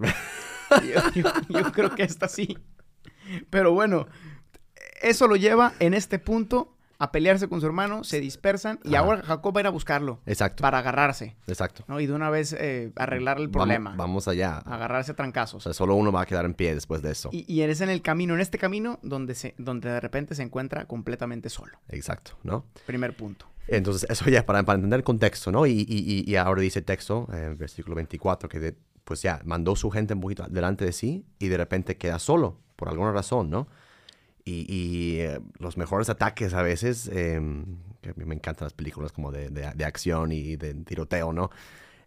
Yo, 0.71 1.21
yo- 1.23 1.31
yo 1.61 1.71
creo 1.71 1.95
que 1.95 2.03
esta 2.03 2.27
sí. 2.27 2.57
Pero 3.49 3.73
bueno, 3.73 4.07
eso 5.01 5.27
lo 5.27 5.35
lleva 5.35 5.73
en 5.79 5.93
este 5.93 6.19
punto 6.19 6.73
a 6.99 7.11
pelearse 7.11 7.47
con 7.47 7.59
su 7.61 7.67
hermano, 7.67 8.03
se 8.03 8.19
dispersan 8.19 8.79
y 8.83 8.95
Ajá. 8.95 8.99
ahora 9.05 9.21
Jacob 9.21 9.55
va 9.55 9.59
a 9.59 9.61
ir 9.61 9.67
a 9.67 9.69
buscarlo 9.69 10.19
Exacto, 10.25 10.63
para 10.63 10.79
agarrarse, 10.79 11.35
exacto. 11.45 11.83
¿no? 11.87 11.99
Y 11.99 12.07
de 12.07 12.13
una 12.13 12.31
vez 12.31 12.53
eh, 12.57 12.91
arreglar 12.95 13.37
el 13.37 13.49
Vamos- 13.49 13.53
problema, 13.67 13.95
Vamos, 13.95 14.27
allá. 14.27 14.57
agarrarse 14.59 15.11
a 15.11 15.13
O 15.13 15.15
trancazos. 15.15 15.61
sea, 15.61 15.73
solo 15.73 15.93
uno 15.93 16.11
va 16.11 16.21
a 16.21 16.25
quedar 16.25 16.45
en 16.45 16.55
pie 16.55 16.73
después 16.73 17.03
de 17.03 17.11
eso. 17.11 17.29
Y, 17.31 17.45
y 17.53 17.61
es 17.61 17.81
en 17.81 17.89
el 17.89 18.01
camino, 18.01 18.33
en 18.33 18.39
este 18.39 18.57
camino, 18.57 18.97
donde, 19.03 19.35
se, 19.35 19.53
donde 19.59 19.89
de 19.91 19.99
repente 19.99 20.33
se 20.33 20.41
encuentra 20.41 20.85
completamente 20.85 21.49
solo. 21.49 21.77
Exacto, 21.89 22.31
¿no? 22.41 22.65
Primer 22.87 23.15
punto. 23.15 23.45
Entonces, 23.67 24.09
eso 24.09 24.27
ya 24.31 24.43
para, 24.45 24.63
para 24.63 24.77
entender 24.77 24.97
el 24.97 25.03
contexto, 25.03 25.51
¿no? 25.51 25.67
Y, 25.67 25.85
y- 25.87 26.23
y- 26.25 26.35
ahora 26.37 26.61
dice 26.61 26.79
el 26.79 26.85
texto, 26.85 27.27
eh, 27.31 27.53
versículo 27.59 27.95
24, 27.97 28.47
que 28.49 28.59
de- 28.59 28.75
pues 29.07 29.21
ya 29.21 29.39
mandó 29.45 29.77
su 29.77 29.89
gente 29.89 30.13
un 30.13 30.19
poquito 30.19 30.45
delante 30.49 30.83
de 30.83 30.91
sí 30.91 31.25
y 31.39 31.47
de 31.47 31.55
repente 31.55 31.95
queda 31.95 32.19
solo, 32.19 32.59
por 32.75 32.89
alguna 32.89 33.13
razón, 33.13 33.49
¿no? 33.49 33.69
Y, 34.43 34.65
y, 34.69 35.19
eh, 35.21 35.39
los 35.59 35.77
mejores 35.77 36.09
ataques 36.09 36.53
a 36.53 36.61
veces, 36.61 37.09
eh, 37.13 37.41
que 38.01 38.09
a 38.09 38.13
mí 38.17 38.25
me 38.25 38.35
encantan 38.35 38.65
las 38.65 38.73
películas 38.73 39.13
como 39.13 39.31
de, 39.31 39.49
de- 39.49 39.85
acción 39.85 40.33
y 40.33 40.57
de 40.57 40.73
tiroteo, 40.73 41.31
¿no? 41.31 41.51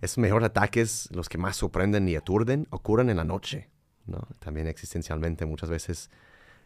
Esos 0.03 0.19
mejores 0.19 0.47
ataques, 0.47 1.09
los 1.13 1.29
que 1.31 1.39
más 1.39 1.57
sorprenden 1.57 2.07
y 2.09 2.17
aturden, 2.17 2.67
ocurren 2.71 3.09
en 3.11 3.17
la 3.17 3.25
noche, 3.25 3.71
¿no? 4.07 4.27
También 4.39 4.67
existencialmente 4.69 5.47
muchas 5.47 5.71
veces 5.71 6.11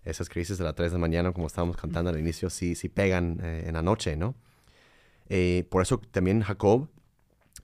esas 0.05 0.29
crisis 0.29 0.59
de 0.59 0.65
las 0.65 0.75
3 0.75 0.91
de 0.93 0.99
la 0.99 1.01
mañana, 1.01 1.33
como 1.33 1.47
estábamos 1.47 1.77
cantando 1.77 2.11
al 2.11 2.19
inicio, 2.19 2.51
sí, 2.51 2.75
sí 2.75 2.89
pegan 2.89 3.41
eh, 3.43 3.65
en 3.69 3.75
la 3.75 3.83
noche, 3.83 4.17
¿no? 4.17 4.35
Eh, 5.29 5.67
por 5.71 5.83
eso 5.83 5.99
también 6.11 6.43
Jacob 6.43 6.89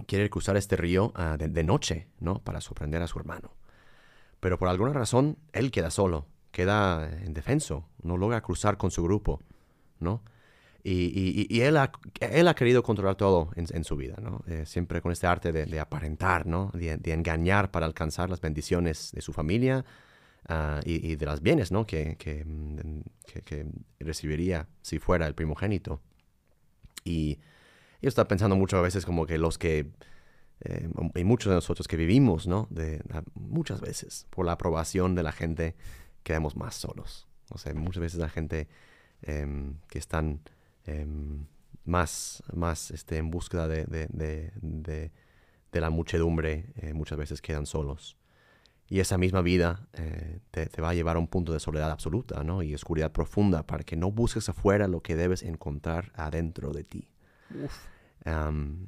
quiere 0.06 0.30
cruzar 0.30 0.56
este 0.56 0.76
río 0.76 1.12
ah, 1.14 1.36
de, 1.38 1.48
de 1.48 1.64
noche, 1.64 2.08
¿no? 2.18 2.38
Para 2.42 2.60
sorprender 2.60 3.02
a 3.02 3.06
su 3.06 3.18
hermano. 3.18 3.52
Pero 4.40 4.58
por 4.58 4.68
alguna 4.68 4.92
razón, 4.92 5.38
él 5.52 5.70
queda 5.70 5.90
solo. 5.90 6.26
queda 6.50 7.08
indefenso, 7.24 7.86
no 8.02 8.16
logra 8.16 8.40
cruzar 8.40 8.76
con 8.76 8.90
su 8.90 9.02
grupo, 9.04 9.40
¿no? 10.00 10.22
Y, 10.82 11.46
y, 11.50 11.60
él, 11.60 11.76
ha, 11.76 11.92
él 12.20 12.48
ha 12.48 12.54
querido 12.54 12.82
controlar 12.82 13.14
todo 13.14 13.50
en, 13.54 13.84
su 13.84 13.96
vida, 13.96 14.16
¿no? 14.20 14.42
Eh, 14.46 14.64
siempre 14.64 15.02
con 15.02 15.12
este 15.12 15.26
arte 15.26 15.52
de, 15.52 15.78
aparentar, 15.78 16.46
¿no? 16.46 16.70
De, 16.72 17.12
engañar 17.12 17.70
para 17.70 17.84
alcanzar 17.84 18.30
las 18.30 18.40
bendiciones 18.40 19.12
de 19.12 19.20
su 19.20 19.34
familia 19.34 19.84
ah, 20.48 20.80
y, 20.84 21.16
de 21.16 21.26
las 21.26 21.42
bienes, 21.42 21.70
¿no? 21.70 21.86
Que, 21.86 22.16
que, 22.16 22.46
que, 23.44 23.66
recibiría 23.98 24.68
si 24.80 24.98
fuera 24.98 25.26
el 25.26 25.34
primogénito. 25.34 26.00
Y 27.04 27.38
yo 28.00 28.08
estaba 28.08 28.28
pensando 28.28 28.56
mucho 28.56 28.76
a 28.78 28.82
veces 28.82 29.04
como 29.04 29.26
que 29.26 29.38
los 29.38 29.58
que, 29.58 29.90
eh, 30.60 30.88
y 31.14 31.24
muchos 31.24 31.50
de 31.50 31.56
nosotros 31.56 31.88
que 31.88 31.96
vivimos, 31.96 32.46
¿no? 32.46 32.66
De, 32.70 33.02
muchas 33.34 33.80
veces, 33.80 34.26
por 34.30 34.46
la 34.46 34.52
aprobación 34.52 35.14
de 35.14 35.22
la 35.22 35.32
gente, 35.32 35.76
quedamos 36.22 36.56
más 36.56 36.74
solos. 36.74 37.28
O 37.50 37.58
sea, 37.58 37.74
muchas 37.74 38.00
veces 38.00 38.20
la 38.20 38.28
gente 38.28 38.68
em, 39.22 39.74
que 39.88 39.98
están 39.98 40.40
Em, 40.90 41.46
más, 41.84 42.42
más 42.52 42.90
este, 42.90 43.16
en 43.16 43.30
búsqueda 43.30 43.68
de, 43.68 43.84
de, 43.86 44.50
de, 44.60 45.80
la 45.80 45.90
muchedumbre, 45.90 46.72
eh, 46.76 46.92
muchas 46.94 47.18
veces 47.18 47.40
quedan 47.40 47.66
solos. 47.66 48.16
Y 48.88 49.00
esa 49.00 49.18
misma 49.18 49.40
vida 49.40 49.88
eh, 49.92 50.40
te, 50.50 50.66
te, 50.66 50.82
va 50.82 50.90
a 50.90 50.94
llevar 50.94 51.16
a 51.16 51.20
un 51.20 51.28
punto 51.28 51.52
de 51.52 51.60
soledad 51.60 51.90
absoluta 51.90 52.42
¿no? 52.42 52.62
y 52.62 52.74
oscuridad 52.74 53.12
profunda 53.12 53.64
para 53.64 53.84
que 53.84 53.96
no 53.96 54.10
busques 54.10 54.48
afuera 54.48 54.88
lo 54.88 55.00
que 55.00 55.14
debes 55.14 55.42
encontrar 55.42 56.12
adentro 56.14 56.72
de 56.72 56.84
ti. 56.84 57.08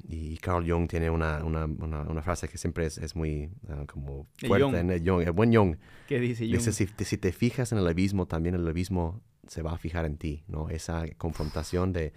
Y 0.07 0.37
Carl 0.37 0.69
Jung 0.69 0.87
tiene 0.87 1.09
una, 1.09 1.43
una, 1.43 1.65
una, 1.65 2.21
frase 2.21 2.47
que 2.47 2.57
siempre 2.57 2.85
es, 2.85 2.97
es 2.97 3.15
muy 3.15 3.49
ah, 3.69 3.83
como 3.87 4.27
fuerte, 4.37 4.79
el, 4.79 4.91
el, 4.91 5.31
buen 5.31 5.53
Jung. 5.53 5.77
¿Qué 6.07 6.19
dice 6.19 6.45
Jung? 6.45 6.57
Dice, 6.57 6.71
si, 6.71 6.87
si, 6.87 7.17
te 7.17 7.31
fijas 7.31 7.71
en 7.71 7.79
el 7.79 7.87
abismo, 7.87 8.27
también 8.27 8.55
el 8.55 8.67
abismo 8.67 9.21
se 9.47 9.61
va 9.61 9.73
a 9.73 9.77
fijar 9.77 10.05
en 10.05 10.17
ti, 10.17 10.43
¿no? 10.47 10.69
Esa 10.69 11.05
confrontación 11.17 11.93
de, 11.93 12.13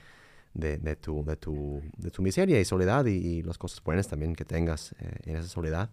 de, 0.57 0.97
tu, 0.97 1.25
de, 1.25 1.37
tu, 1.37 1.83
de 1.97 2.11
tu 2.11 2.23
miseria 2.23 2.61
y 2.61 2.65
soledad 2.65 3.07
y, 3.07 3.43
las 3.43 3.59
cosas 3.59 3.83
buenas 3.83 4.09
también 4.09 4.35
que 4.35 4.45
tengas 4.45 4.93
eh, 5.01 5.19
en 5.25 5.37
esa 5.37 5.49
soledad. 5.49 5.91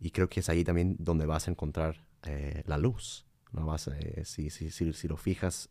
Y 0.00 0.10
creo 0.10 0.28
que 0.28 0.40
es 0.40 0.48
ahí 0.48 0.64
también 0.64 0.96
donde 0.98 1.26
vas 1.26 1.48
a 1.48 1.50
encontrar 1.50 2.04
eh, 2.24 2.62
la 2.66 2.78
luz, 2.78 3.26
¿no? 3.52 3.66
Vas, 3.66 3.88
eh, 3.88 4.22
si, 4.24 4.50
si, 4.50 4.70
si, 4.70 4.92
si, 4.92 5.08
lo 5.08 5.16
fijas 5.16 5.70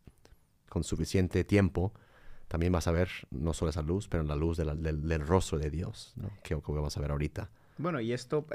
con 0.70 0.84
suficiente 0.84 1.44
tiempo, 1.44 1.94
también 2.54 2.72
vas 2.72 2.88
a 2.88 2.92
ver 2.92 3.10
no 3.32 3.52
solo 3.52 3.72
esa 3.72 3.82
luz, 3.82 4.08
pero 4.08 4.22
la 4.22 4.36
luz 4.36 4.58
del, 4.58 4.80
del, 4.80 5.26
rostro 5.26 5.58
de 5.58 5.72
Dios, 5.72 6.14
¿no? 6.18 6.30
Que, 6.44 6.50
que, 6.56 6.72
vamos 6.72 6.96
a 6.96 7.02
ver 7.02 7.10
ahorita. 7.10 7.50
Bueno, 7.80 8.00
y 8.00 8.14
esto 8.14 8.46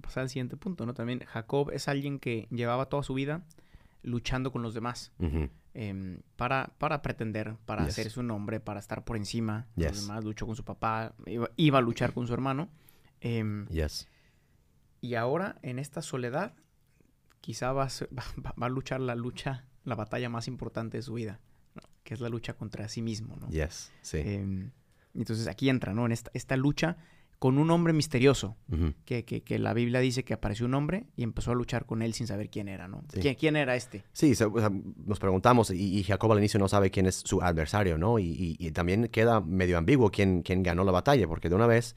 pasa 0.00 0.22
al 0.22 0.30
siguiente 0.30 0.56
punto, 0.56 0.86
¿no? 0.86 0.94
También 0.94 1.20
Jacob 1.20 1.70
es 1.70 1.86
alguien 1.86 2.18
que 2.18 2.48
llevaba 2.50 2.86
toda 2.86 3.02
su 3.02 3.12
vida 3.12 3.42
luchando 4.02 4.52
con 4.52 4.62
los 4.62 4.72
demás. 4.72 5.12
Em, 5.74 6.22
para, 6.36 6.72
para 6.78 7.02
pretender, 7.02 7.56
para 7.66 7.82
hacer 7.82 8.08
su 8.08 8.22
nombre, 8.22 8.58
para 8.58 8.80
estar 8.80 9.04
por 9.04 9.18
encima 9.18 9.66
de 9.76 9.90
los 9.90 10.06
demás. 10.06 10.24
Luchó 10.24 10.46
con 10.46 10.56
su 10.56 10.64
papá, 10.64 11.12
iba, 11.56 11.78
a 11.78 11.82
luchar 11.82 12.14
con 12.14 12.26
su 12.26 12.32
hermano. 12.32 12.70
Em, 13.20 13.66
y 15.02 15.14
ahora, 15.14 15.58
en 15.60 15.78
esta 15.78 16.00
soledad, 16.00 16.54
quizá 17.42 17.72
va 17.74 17.86
a, 17.86 18.68
luchar 18.70 19.02
la 19.02 19.14
lucha, 19.14 19.66
la 19.84 19.94
batalla 19.94 20.30
más 20.30 20.48
importante 20.48 20.96
de 20.96 21.02
su 21.02 21.12
vida, 21.12 21.38
que 22.06 22.14
es 22.14 22.20
la 22.20 22.28
lucha 22.30 22.54
contra 22.54 22.88
sí 22.88 23.02
mismo. 23.02 23.36
¿no? 23.36 23.48
Em, 24.12 24.70
entonces 25.14 25.48
aquí 25.48 25.68
entra, 25.68 25.92
¿no? 25.92 26.06
En 26.06 26.12
esta, 26.12 26.30
esta 26.32 26.56
lucha 26.56 26.96
con 27.38 27.58
un 27.58 27.70
hombre 27.70 27.92
misterioso, 27.92 28.56
que, 29.04 29.24
que, 29.24 29.58
la 29.58 29.74
Biblia 29.74 30.00
dice 30.00 30.24
que 30.24 30.32
apareció 30.32 30.64
un 30.64 30.72
hombre 30.72 31.04
y 31.16 31.22
empezó 31.22 31.50
a 31.50 31.54
luchar 31.54 31.84
con 31.84 32.00
él 32.00 32.14
sin 32.14 32.26
saber 32.26 32.48
quién 32.48 32.66
era, 32.66 32.88
¿no? 32.88 33.04
¿Quién, 33.38 33.56
era 33.56 33.76
este? 33.76 34.04
Sí, 34.12 34.32
nos 35.04 35.18
preguntamos, 35.18 35.70
y, 35.70 36.02
Jacob 36.02 36.32
al 36.32 36.38
inicio 36.38 36.58
no 36.58 36.66
sabe 36.66 36.90
quién 36.90 37.04
es 37.04 37.16
su 37.16 37.42
adversario, 37.42 37.98
¿no? 37.98 38.18
Y, 38.18 38.56
y, 38.58 38.70
también 38.70 39.08
queda 39.08 39.42
medio 39.42 39.76
ambiguo 39.76 40.10
quién, 40.10 40.40
quién, 40.40 40.62
ganó 40.62 40.82
la 40.82 40.92
batalla, 40.92 41.28
porque 41.28 41.50
de 41.50 41.54
una 41.56 41.66
vez, 41.66 41.94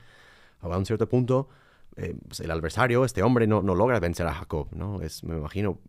a 0.59 0.77
un 0.77 0.85
cierto 0.85 1.07
punto, 1.07 1.47
eh, 1.95 2.15
pues, 2.27 2.41
el 2.41 2.51
adversario, 2.51 3.05
este 3.05 3.23
hombre, 3.23 3.47
no, 3.47 3.61
no 3.61 3.75
logra 3.75 4.01
vencer 4.01 4.27
a 4.27 4.33
Jacob, 4.33 4.67
¿no? 4.71 5.01
Es, 5.01 5.23
me 5.23 5.37
imagino, 5.37 5.79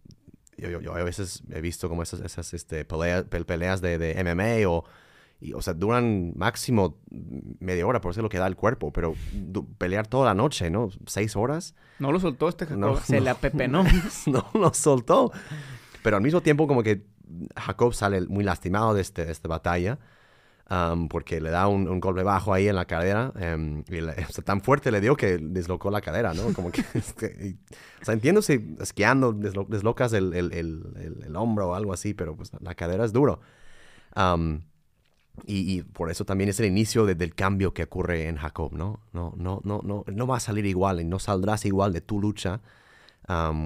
yo, 0.60 0.80
yo, 0.80 0.94
a 0.94 1.02
veces 1.02 1.42
he 1.50 1.60
visto 1.60 1.88
como 1.88 2.02
esas, 2.02 2.20
esas 2.20 2.52
este, 2.54 2.84
peleas, 2.84 3.24
peleas 3.24 3.80
de, 3.80 3.98
de 3.98 4.22
MMA 4.22 4.68
o 4.68 4.84
y, 5.40 5.54
o 5.54 5.62
sea, 5.62 5.72
duran 5.72 6.34
máximo 6.36 6.98
media 7.60 7.86
hora, 7.86 8.00
por 8.02 8.10
eso 8.10 8.20
es 8.20 8.22
lo 8.22 8.28
que 8.28 8.38
da 8.38 8.46
el 8.46 8.56
cuerpo, 8.56 8.92
pero 8.92 9.14
pelear 9.78 10.06
toda 10.06 10.26
la 10.26 10.34
noche, 10.34 10.68
¿no? 10.68 10.90
Seis 11.06 11.34
horas. 11.34 11.74
No 11.98 12.12
lo 12.12 12.20
soltó 12.20 12.48
este 12.48 12.66
Jacob, 12.66 13.00
se 13.02 13.20
le 13.20 13.30
apepenó. 13.30 13.84
no 14.26 14.50
lo 14.52 14.74
soltó. 14.74 15.32
Pero 16.02 16.16
al 16.16 16.22
mismo 16.22 16.42
tiempo 16.42 16.66
como 16.66 16.82
que 16.82 17.06
Jacob 17.56 17.94
sale 17.94 18.20
muy 18.22 18.44
lastimado 18.44 18.92
de, 18.92 19.00
este, 19.00 19.30
esta 19.30 19.48
batalla. 19.48 19.98
Porque 21.08 21.40
le 21.40 21.50
da 21.50 21.66
un, 21.66 22.00
golpe 22.00 22.22
bajo 22.22 22.54
ahí 22.54 22.68
en 22.68 22.76
la 22.76 22.84
cadera. 22.84 23.32
Em, 23.36 23.82
y 23.88 24.00
o 24.28 24.32
sea, 24.32 24.44
tan 24.44 24.60
fuerte 24.60 24.90
le 24.92 25.00
dio 25.00 25.16
que 25.16 25.38
deslocó 25.38 25.90
la 25.90 26.00
cadera, 26.00 26.32
¿no? 26.32 26.52
Como 26.52 26.70
que, 26.70 26.84
este, 26.94 27.56
o 28.00 28.04
sea, 28.04 28.14
entiendo 28.14 28.40
si 28.40 28.76
esquiando 28.80 29.32
deslocas 29.32 30.12
el, 30.12 30.32
el, 30.32 30.52
el, 30.52 31.22
el, 31.24 31.36
hombro 31.36 31.70
o 31.70 31.74
algo 31.74 31.92
así, 31.92 32.14
pero 32.14 32.36
pues 32.36 32.52
la 32.60 32.74
cadera 32.74 33.04
es 33.04 33.12
duro. 33.12 33.40
Y, 35.46 35.82
por 35.82 36.10
eso 36.10 36.24
también 36.24 36.50
es 36.50 36.60
el 36.60 36.66
inicio 36.66 37.06
del 37.06 37.34
cambio 37.34 37.72
que 37.72 37.84
ocurre 37.84 38.28
en 38.28 38.36
Jacob, 38.36 38.72
¿no? 38.74 39.00
No, 39.12 39.32
no, 39.36 39.60
no, 39.64 39.80
no, 39.82 40.04
no 40.06 40.26
va 40.26 40.36
a 40.36 40.40
salir 40.40 40.66
igual 40.66 41.00
y 41.00 41.04
no 41.04 41.18
saldrás 41.18 41.64
igual 41.64 41.92
de 41.92 42.00
tu 42.00 42.20
lucha, 42.20 42.60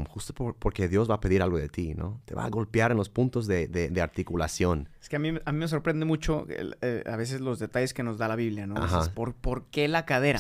justo 0.09 0.35
porque 0.59 0.89
Dios 0.89 1.11
va 1.11 1.17
a 1.17 1.21
pedir 1.21 1.43
algo 1.43 1.59
de 1.59 1.69
ti, 1.69 1.95
¿no? 1.95 2.21
Te 2.25 2.35
va 2.35 2.45
a 2.45 2.51
golpear 2.51 2.91
en 2.91 2.97
los 2.97 3.09
puntos 3.09 3.47
de, 3.47 3.69
de, 3.69 4.03
articulación. 4.03 4.89
Es 5.01 5.09
que 5.09 5.17
a 5.17 5.19
mí, 5.19 5.33
a 5.45 5.53
mí 5.53 5.59
me 5.59 5.69
sorprende 5.69 6.05
mucho 6.05 6.47
eh, 6.49 7.05
a 7.07 7.17
veces 7.17 7.41
los 7.41 7.59
detalles 7.59 7.95
que 7.95 8.03
nos 8.03 8.19
da 8.19 8.29
la 8.29 8.37
Biblia, 8.37 8.67
¿no? 8.67 8.75
¿por, 9.15 9.35
¿por, 9.35 9.67
qué 9.67 9.89
la 9.89 10.05
cadera? 10.05 10.39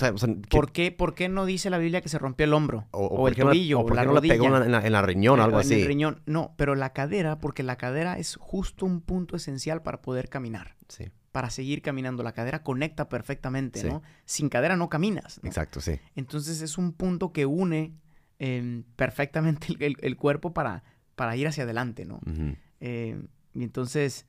¿Por, 0.50 0.73
qué, 0.73 0.93
¿Por 0.93 1.14
qué 1.14 1.28
no 1.28 1.47
dice 1.47 1.71
la 1.71 1.78
Biblia 1.78 2.00
que 2.00 2.09
se 2.09 2.19
rompió 2.19 2.45
el 2.45 2.52
hombro? 2.52 2.87
O, 2.90 3.28
el 3.28 3.37
tobillo, 3.37 3.81
o, 3.81 3.95
la 3.95 4.04
rodilla. 4.04 4.35
pegó 4.35 4.47
en 4.57 4.73
la, 4.73 4.87
en 4.87 4.93
la 4.93 5.02
riñón 5.02 5.40
o 5.40 5.45
algo 5.45 5.59
así. 5.59 5.75
En 5.75 5.81
el 5.81 5.87
riñón. 5.87 6.23
No, 6.26 6.54
pero 6.57 6.75
la 6.75 6.93
cadera, 6.93 7.38
porque 7.38 7.62
la 7.62 7.76
cadera 7.76 8.19
es 8.19 8.37
justo 8.37 8.85
un 8.87 9.00
punto 9.00 9.37
esencial 9.37 9.83
para 9.83 10.02
poder 10.02 10.28
caminar. 10.28 10.76
Sí 10.88 11.11
para 11.35 11.50
seguir 11.50 11.83
caminando. 11.83 12.23
La 12.23 12.31
cadera 12.31 12.62
conecta 12.62 13.09
perfectamente, 13.09 13.83
¿no? 13.83 14.02
Sin 14.25 14.49
cadera 14.49 14.76
no 14.76 14.88
caminas. 14.88 15.40
Exacto, 15.43 15.81
sí. 15.81 15.99
Entonces 16.14 16.61
es 16.61 16.78
un 16.78 16.93
punto 16.93 17.33
que 17.33 17.45
une 17.45 17.93
em, 18.38 18.85
perfectamente 18.97 19.76
el, 19.79 20.17
cuerpo 20.17 20.53
para, 20.53 20.85
para 21.14 21.37
ir 21.37 21.47
hacia 21.47 21.64
adelante, 21.64 22.05
¿no? 22.05 22.21
Em, 22.81 23.29
y 23.55 23.62
entonces 23.62 24.26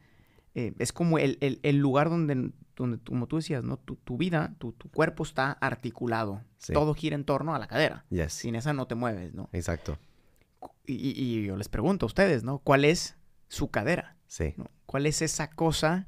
eh, 0.53 0.73
es 0.79 0.93
como 0.93 1.17
el, 1.19 1.37
lugar 1.77 2.09
donde, 2.09 2.51
donde, 2.75 2.99
como 2.99 3.27
tú 3.27 3.37
decías, 3.37 3.63
¿no? 3.63 3.77
Tu, 3.77 4.17
vida, 4.17 4.55
tu, 4.57 4.73
cuerpo 4.93 5.23
está 5.23 5.51
articulado. 5.51 6.41
Todo 6.71 6.93
gira 6.93 7.15
en 7.15 7.25
torno 7.25 7.53
a 7.53 7.59
la 7.59 7.67
cadera. 7.67 8.05
Sin 8.29 8.55
esa 8.55 8.73
no 8.73 8.87
te 8.87 8.95
mueves, 8.95 9.33
¿no? 9.33 9.49
Exacto. 9.51 9.97
Y, 10.85 10.95
y, 11.21 11.45
yo 11.45 11.57
les 11.57 11.69
pregunto 11.69 12.05
a 12.05 12.07
ustedes, 12.07 12.43
¿no? 12.43 12.59
¿Cuál 12.59 12.85
es 12.85 13.17
su 13.47 13.69
cadera? 13.69 14.15
Sí. 14.27 14.55
¿Cuál 14.85 15.05
es 15.05 15.21
esa 15.21 15.49
cosa 15.49 16.07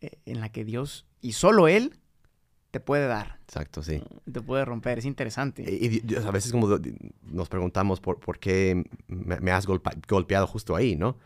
eh, 0.00 0.20
en 0.26 0.40
la 0.40 0.50
que 0.50 0.64
Dios 0.64 1.06
y 1.20 1.32
solo 1.32 1.68
Él 1.68 1.98
te 2.74 2.80
puede 2.80 3.06
dar. 3.06 3.38
Exacto, 3.44 3.84
sí. 3.84 4.02
Te 4.30 4.40
puede 4.40 4.64
romper, 4.64 4.98
es 4.98 5.04
interesante. 5.04 5.62
Y, 5.62 6.02
a 6.16 6.30
veces 6.32 6.50
como 6.50 6.76
nos 7.22 7.48
preguntamos 7.48 8.00
por, 8.00 8.18
por 8.18 8.40
qué 8.40 8.84
me, 9.06 9.52
has 9.52 9.64
golpeado 9.64 10.48
justo 10.48 10.74
ahí, 10.74 10.96
¿no? 10.96 11.16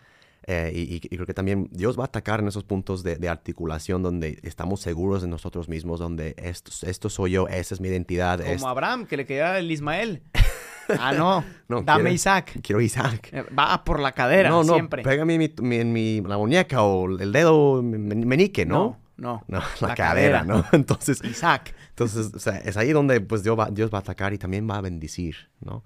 Eh, 0.46 0.70
y, 0.74 1.00
creo 1.00 1.24
que 1.24 1.32
también 1.32 1.70
Dios 1.72 1.98
va 1.98 2.02
a 2.02 2.06
atacar 2.06 2.40
en 2.40 2.48
esos 2.48 2.64
puntos 2.64 3.02
de, 3.02 3.26
articulación 3.30 4.02
donde 4.02 4.38
estamos 4.42 4.82
seguros 4.82 5.22
de 5.22 5.28
nosotros 5.28 5.70
mismos, 5.70 6.00
donde 6.00 6.34
esto, 6.36 6.70
esto 6.86 7.08
soy 7.08 7.30
yo, 7.30 7.48
esa 7.48 7.74
es 7.74 7.80
mi 7.80 7.88
identidad. 7.88 8.44
Como 8.44 8.68
Abraham, 8.68 9.06
que 9.06 9.16
le 9.16 9.24
quería 9.24 9.58
el 9.58 9.70
Ismael. 9.70 10.22
Ah, 10.98 11.12
no. 11.12 11.44
no 11.68 11.82
Dame 11.82 12.12
Isaac. 12.12 12.60
Quiero 12.62 12.80
Isaac. 12.80 13.28
Eh, 13.30 13.42
va 13.42 13.84
por 13.84 14.00
la 14.00 14.12
cadera, 14.12 14.48
no, 14.48 14.64
no, 14.64 14.72
siempre. 14.72 15.02
Pégame 15.02 15.34
en 15.34 15.92
mi, 15.92 16.22
la 16.22 16.38
muñeca 16.38 16.82
o 16.82 17.10
el 17.10 17.30
dedo 17.30 17.82
menique, 17.82 18.64
¿no? 18.64 18.74
No, 18.74 18.98
no. 19.18 19.44
la, 19.80 19.94
cadera, 19.94 20.44
¿no? 20.44 20.64
Entonces. 20.72 21.22
Isaac. 21.24 21.74
Entonces, 21.90 22.32
o 22.34 22.38
sea, 22.38 22.58
es 22.58 22.76
ahí 22.76 22.92
donde 22.92 23.20
pues 23.20 23.42
Dios 23.42 23.58
va, 23.58 23.68
Dios 23.70 23.92
va 23.92 23.98
a 23.98 24.00
atacar 24.00 24.32
y 24.32 24.38
también 24.38 24.68
va 24.68 24.76
a 24.76 24.80
bendecir, 24.80 25.50
¿no? 25.60 25.82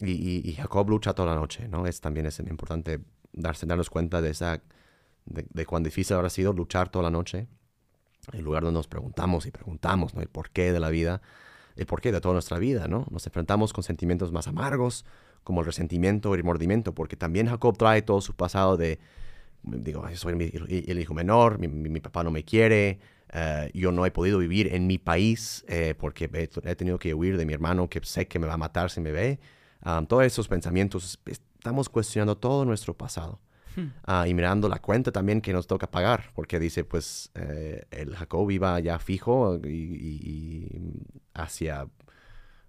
y, 0.00 0.52
Jacob 0.54 0.90
lucha 0.90 1.14
toda 1.14 1.34
la 1.34 1.40
noche, 1.40 1.66
¿no? 1.66 1.86
Es 1.86 2.02
también 2.02 2.26
es 2.26 2.38
importante 2.40 3.00
darse, 3.32 3.64
darnos 3.64 3.88
cuenta 3.88 4.20
de 4.20 4.28
esa, 4.28 4.60
de, 5.24 5.64
cuán 5.64 5.82
difícil 5.82 6.14
habrá 6.14 6.28
sido 6.28 6.52
luchar 6.52 6.90
toda 6.90 7.04
la 7.04 7.10
noche. 7.10 7.48
El 8.32 8.44
lugar 8.44 8.64
donde 8.64 8.78
nos 8.78 8.86
preguntamos 8.86 9.46
y 9.46 9.50
preguntamos, 9.50 10.14
¿no? 10.14 10.20
El 10.20 10.28
porqué 10.28 10.72
de 10.72 10.80
la 10.80 10.90
vida 10.90 11.22
el 11.76 11.86
porqué 11.86 12.12
de 12.12 12.20
toda 12.20 12.34
nuestra 12.34 12.58
vida, 12.58 12.86
¿no? 12.88 13.06
Nos 13.10 13.26
enfrentamos 13.26 13.72
con 13.72 13.82
sentimientos 13.82 14.32
más 14.32 14.46
amargos, 14.46 15.04
como 15.42 15.60
el 15.60 15.66
resentimiento 15.66 16.30
o 16.30 16.34
el 16.34 16.44
mordimiento, 16.44 16.94
porque 16.94 17.16
también 17.16 17.48
Jacob 17.48 17.76
trae 17.76 18.02
todo 18.02 18.20
su 18.20 18.34
pasado 18.34 18.76
de, 18.76 19.00
digo, 19.64 20.04
soy 20.14 20.32
el, 20.32 20.98
hijo 20.98 21.14
menor, 21.14 21.58
mi, 21.58 22.00
papá 22.00 22.22
no 22.22 22.30
me 22.30 22.44
quiere, 22.44 22.98
eh, 23.32 23.70
yo 23.74 23.92
no 23.92 24.06
he 24.06 24.10
podido 24.10 24.38
vivir 24.38 24.74
en 24.74 24.86
mi 24.86 24.98
país 24.98 25.64
eh, 25.68 25.94
porque 25.98 26.30
he, 26.32 26.76
tenido 26.76 26.98
que 26.98 27.14
huir 27.14 27.36
de 27.36 27.46
mi 27.46 27.52
hermano 27.52 27.88
que 27.88 28.00
sé 28.02 28.28
que 28.28 28.38
me 28.38 28.46
va 28.46 28.54
a 28.54 28.58
matar 28.58 28.90
si 28.90 29.00
me 29.00 29.12
ve. 29.12 29.40
todos 30.08 30.24
esos 30.24 30.48
pensamientos 30.48 31.18
estamos 31.26 31.88
cuestionando 31.88 32.36
todo 32.36 32.64
nuestro 32.64 32.94
pasado. 32.94 33.40
Hmm. 33.76 33.88
Ah, 34.04 34.28
y 34.28 34.34
mirando 34.34 34.68
la 34.68 34.78
cuenta 34.80 35.10
también 35.10 35.40
que 35.40 35.52
nos 35.52 35.66
toca 35.66 35.90
pagar, 35.90 36.30
porque 36.34 36.60
dice, 36.60 36.84
pues, 36.84 37.30
eh, 37.34 37.86
el 37.90 38.14
Jacob 38.14 38.48
iba 38.50 38.78
ya 38.78 39.00
fijo 39.00 39.58
y, 39.64 39.68
y- 39.68 40.20
y 40.22 40.92
hacia, 41.34 41.88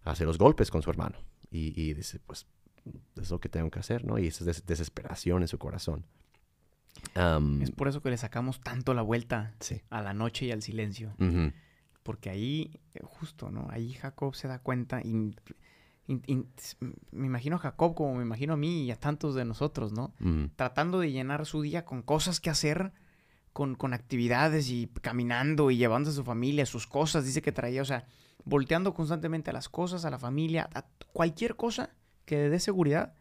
hacia 0.04 0.26
los 0.26 0.40
golpes 0.40 0.72
con 0.72 0.82
su 0.82 0.90
hermano. 0.90 1.20
Y, 1.52 1.80
y 1.80 1.94
dice, 1.94 2.20
pues, 2.26 2.48
es 3.22 3.30
lo 3.30 3.40
que 3.40 3.50
tengo 3.50 3.70
que 3.70 3.80
hacer, 3.80 4.04
¿no? 4.04 4.18
Y 4.18 4.28
esa 4.28 4.46
des- 4.46 4.66
desesperación 4.66 5.44
en 5.44 5.48
su 5.48 5.60
corazón. 5.60 6.06
Es 7.62 7.72
por 7.72 7.88
eso 7.88 8.02
que 8.02 8.10
le 8.10 8.18
sacamos 8.18 8.60
tanto 8.62 8.94
la 8.94 9.02
vuelta 9.02 9.54
sí. 9.60 9.82
a 9.90 10.02
la 10.02 10.14
noche 10.14 10.46
y 10.46 10.52
al 10.52 10.62
silencio. 10.62 11.14
Ujú. 11.20 11.52
Porque 12.04 12.30
ahí, 12.30 12.80
eh, 12.94 13.00
justo, 13.04 13.50
¿no? 13.52 13.68
Ahí 13.70 13.94
Jacob 13.94 14.36
se 14.36 14.48
da 14.48 14.60
cuenta 14.60 15.02
y, 15.02 15.36
y- 16.08 16.22
y- 16.34 16.46
me 17.12 17.26
imagino 17.26 17.56
a 17.56 17.60
Jacob 17.60 17.96
como 17.96 18.16
me 18.16 18.24
imagino 18.24 18.54
a 18.54 18.58
mí 18.58 18.84
y 18.86 18.92
a 18.92 18.96
tantos 19.00 19.34
de 19.36 19.46
nosotros, 19.46 19.92
¿no? 19.92 20.14
Tratando 20.56 21.00
de 21.00 21.12
llenar 21.12 21.46
su 21.46 21.62
día 21.62 21.84
con 21.86 22.02
cosas 22.02 22.40
que 22.40 22.50
hacer, 22.50 22.92
con, 23.54 23.76
con 23.76 23.94
actividades 23.94 24.70
y 24.70 24.88
caminando 25.02 25.72
y 25.72 25.78
llevando 25.78 26.10
a 26.10 26.14
su 26.14 26.24
familia, 26.24 26.66
sus 26.66 26.86
cosas, 26.88 27.26
dice 27.26 27.42
que 27.42 27.52
traía, 27.52 27.82
o 27.82 27.86
sea, 27.86 28.06
volteando 28.44 28.94
constantemente 28.94 29.50
a 29.50 29.54
las 29.54 29.70
cosas, 29.70 30.06
a 30.06 30.10
la 30.12 30.20
familia, 30.20 30.70
a 30.76 30.86
cualquier 31.14 31.56
cosa 31.56 31.90
que 32.26 32.50
dé 32.50 32.60
seguridad 32.60 33.14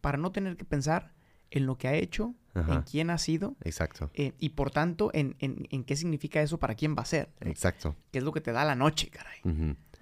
para 0.00 0.18
no 0.18 0.32
tener 0.32 0.56
que 0.56 0.64
pensar 0.64 1.12
en 1.52 1.66
lo 1.66 1.76
que 1.78 1.88
ha 1.88 1.94
hecho, 1.94 2.34
en 2.54 2.82
quién 2.82 3.08
ha 3.08 3.16
sido 3.16 3.56
Exacto. 3.64 4.10
eh, 4.12 4.32
y 4.38 4.50
por 4.50 4.70
tanto 4.70 5.10
en, 5.14 5.36
en- 5.38 5.66
en 5.70 5.84
qué 5.84 5.96
significa 5.96 6.42
eso 6.42 6.58
para 6.58 6.74
quién 6.74 6.94
va 6.94 7.00
a 7.02 7.06
ser, 7.06 7.30
¿no? 7.40 7.50
Exacto. 7.50 7.96
que 8.10 8.18
es 8.18 8.24
lo 8.24 8.32
que 8.32 8.40
te 8.42 8.52
da 8.52 8.64
la 8.64 8.74
noche, 8.74 9.08
caray. 9.08 9.40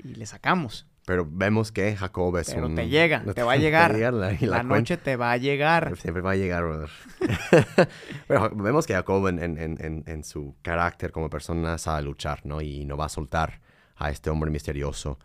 Y 0.03 0.15
le 0.15 0.27
sacamos. 0.27 0.87
Pero 1.07 1.27
vemos 1.31 1.71
que 1.73 1.97
Jacob 1.97 2.37
es 2.39 2.53
Pero 2.53 2.67
un... 2.67 2.75
te 2.75 2.89
llega, 2.89 3.23
te 3.35 3.43
va 3.43 3.53
a 3.53 3.57
llegar. 3.57 3.97
la, 3.99 4.63
noche 4.65 4.97
te 4.97 5.17
va 5.17 5.31
a 5.33 5.37
llegar. 5.37 5.97
Siempre 6.01 6.23
va 6.23 6.33
a 6.33 6.37
llegar, 6.37 6.63
brother. 6.65 6.91
Pero 8.29 8.51
vemos 8.51 8.87
que 8.87 8.95
Jacob 8.95 9.27
en, 9.29 9.39
en- 9.59 10.05
en- 10.07 10.25
su 10.25 10.57
carácter 10.63 11.13
como 11.13 11.31
persona 11.31 11.79
sabe 11.79 12.03
luchar, 12.03 12.41
¿no? 12.45 12.61
Y 12.61 12.85
no 12.85 12.97
va 12.97 13.07
a 13.07 13.09
soltar 13.09 13.61
a 13.97 14.11
este 14.11 14.29
hombre 14.31 14.51
misterioso 14.51 15.19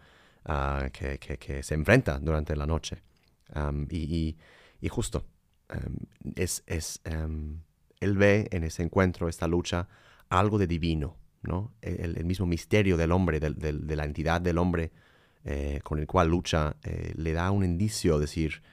ah, 0.46 0.90
que, 0.94 1.18
que- 1.20 1.38
que 1.38 1.64
se 1.64 1.74
enfrenta 1.74 2.20
durante 2.20 2.56
la 2.56 2.66
noche. 2.66 3.02
Y- 3.90 4.38
y 4.82 4.90
justo, 4.90 5.26
am, 5.70 5.98
es, 6.36 6.64
es, 6.68 7.02
am, 7.06 7.62
él 8.00 8.18
ve 8.18 8.48
en 8.52 8.64
ese 8.64 8.84
encuentro, 8.84 9.28
esta 9.30 9.48
lucha, 9.48 9.88
algo 10.30 10.58
de 10.58 10.68
divino, 10.68 11.18
¿no? 11.44 11.72
El, 11.82 12.24
mismo 12.26 12.46
misterio 12.46 12.98
del 12.98 13.12
hombre, 13.12 13.40
del- 13.40 13.56
de 13.88 13.96
la 13.96 14.04
entidad 14.06 14.42
del 14.42 14.58
hombre 14.58 14.92
eh, 15.48 15.80
con 15.84 16.00
el 16.00 16.08
cual 16.08 16.30
lucha, 16.30 16.76
eh, 16.84 17.14
le 17.16 17.34
da 17.34 17.52
un 17.52 17.64
indicio, 17.64 18.18
decir, 18.20 18.64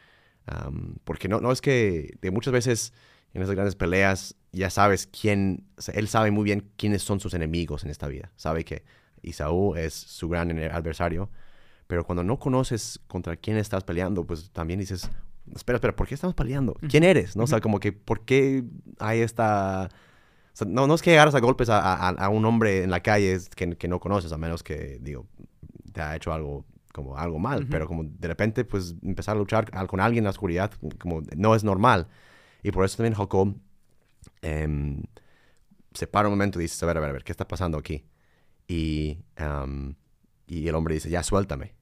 porque 1.05 1.29
no, 1.29 1.41
no 1.41 1.53
es 1.53 1.61
que 1.61 2.17
de 2.21 2.31
muchas 2.31 2.53
veces 2.53 2.93
en 3.35 3.43
esas 3.43 3.55
grandes 3.55 3.77
peleas 3.77 4.35
ya 4.53 4.71
sabes 4.71 5.07
quién, 5.07 5.67
o 5.77 5.93
él 5.93 6.09
sabe 6.09 6.31
muy 6.31 6.45
bien 6.45 6.71
quiénes 6.77 7.03
son 7.03 7.21
sus 7.21 7.35
enemigos 7.35 7.85
en 7.85 7.91
esta 7.91 8.09
vida, 8.09 8.33
sabe 8.37 8.65
que 8.65 8.85
Isaú 9.23 9.77
es 9.77 9.95
su 9.95 10.29
gran 10.29 10.51
adversario, 10.59 11.31
pero 11.87 12.05
cuando 12.05 12.25
no 12.25 12.39
conoces 12.39 13.01
contra 13.07 13.37
quién 13.37 13.57
estás 13.57 13.85
peleando, 13.85 14.25
pues 14.27 14.51
también 14.51 14.81
dices, 14.81 15.11
espera, 15.55 15.77
espera, 15.77 15.95
¿por 15.97 16.07
qué 16.07 16.15
estamos 16.15 16.35
peleando? 16.35 16.75
¿Quién 16.89 17.05
eres? 17.05 17.37
¿No? 17.37 17.45
O 17.45 17.47
sea, 17.47 17.61
como 17.61 17.81
que, 17.81 17.93
¿por 17.93 18.25
qué 18.25 18.65
hay 18.99 19.21
esta... 19.21 19.89
o 20.53 20.57
sea, 20.57 20.67
no, 20.69 20.87
no 20.87 20.95
es 20.95 21.03
que 21.03 21.13
agarras 21.13 21.35
a 21.35 21.41
golpes 21.41 21.69
a, 21.69 21.79
a- 21.81 22.09
a 22.11 22.29
un 22.29 22.45
hombre 22.45 22.83
en 22.85 22.91
la 22.91 23.01
calle 23.01 23.39
que, 23.57 23.77
que 23.77 23.89
no 23.89 24.01
conoces, 24.01 24.33
a 24.33 24.39
menos 24.39 24.63
que, 24.63 24.99
digo, 25.01 25.27
te 25.93 26.01
ha 26.01 26.17
hecho 26.17 26.33
algo 26.33 26.65
como 26.93 27.17
algo 27.17 27.39
mal, 27.39 27.61
Ujú. 27.63 27.71
pero 27.71 27.87
como 27.87 28.05
de 28.05 28.29
repente, 28.29 28.65
pues, 28.65 28.95
empezar 29.03 29.35
a 29.37 29.39
luchar 29.39 29.71
con 29.87 29.99
alguien 30.01 30.23
en 30.23 30.25
la 30.25 30.31
oscuridad, 30.31 30.71
como 30.99 31.23
no 31.37 31.55
es 31.55 31.65
normal. 31.65 32.09
Y 32.63 32.71
por 32.71 32.85
eso 32.85 32.99
también 32.99 33.15
Jacob 33.15 33.57
em, 34.43 35.03
se 35.95 36.07
para 36.07 36.29
un 36.29 36.33
momento 36.35 36.59
y 36.61 36.63
dice, 36.65 36.85
a 36.85 36.89
ver, 36.89 36.97
a 36.99 37.01
ver, 37.01 37.11
a 37.11 37.13
ver, 37.15 37.25
¿qué 37.25 37.33
está 37.33 37.47
pasando 37.49 37.79
aquí? 37.79 38.05
Y, 38.69 39.19
am, 39.37 39.95
y 40.47 40.69
el 40.69 40.75
hombre 40.75 40.95
dice, 40.95 41.11
ya 41.11 41.23
suéltame. 41.23 41.75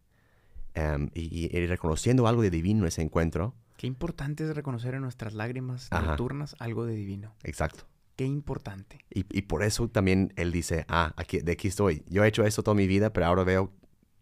Em, 0.75 1.11
y, 1.15 1.23
y- 1.47 1.57
y 1.57 1.67
reconociendo 1.67 2.27
algo 2.29 2.43
de 2.43 2.51
divino 2.51 2.87
ese 2.87 3.03
encuentro, 3.03 3.55
Qué 3.81 3.87
importante 3.87 4.45
es 4.45 4.55
reconocer 4.55 4.93
en 4.95 5.01
nuestras 5.01 5.33
lágrimas 5.33 5.89
Ajá. 5.91 6.09
nocturnas 6.09 6.55
algo 6.59 6.85
de 6.85 6.95
divino. 6.95 7.35
exacto. 7.45 7.85
Qué 8.17 8.27
importante. 8.27 8.99
Y, 9.09 9.25
y 9.31 9.43
por 9.43 9.63
eso 9.63 9.89
también 9.89 10.35
él 10.37 10.53
dice, 10.53 10.85
ah, 10.89 11.15
aquí, 11.17 11.39
de 11.39 11.53
aquí 11.53 11.69
estoy. 11.69 12.05
Yo 12.07 12.23
he 12.23 12.29
hecho 12.29 12.45
esto 12.45 12.63
toda 12.63 12.75
mi 12.75 12.87
vida, 12.87 13.15
pero 13.15 13.25
ahora 13.25 13.43
veo 13.45 13.73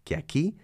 que 0.04 0.14
aquí 0.14 0.56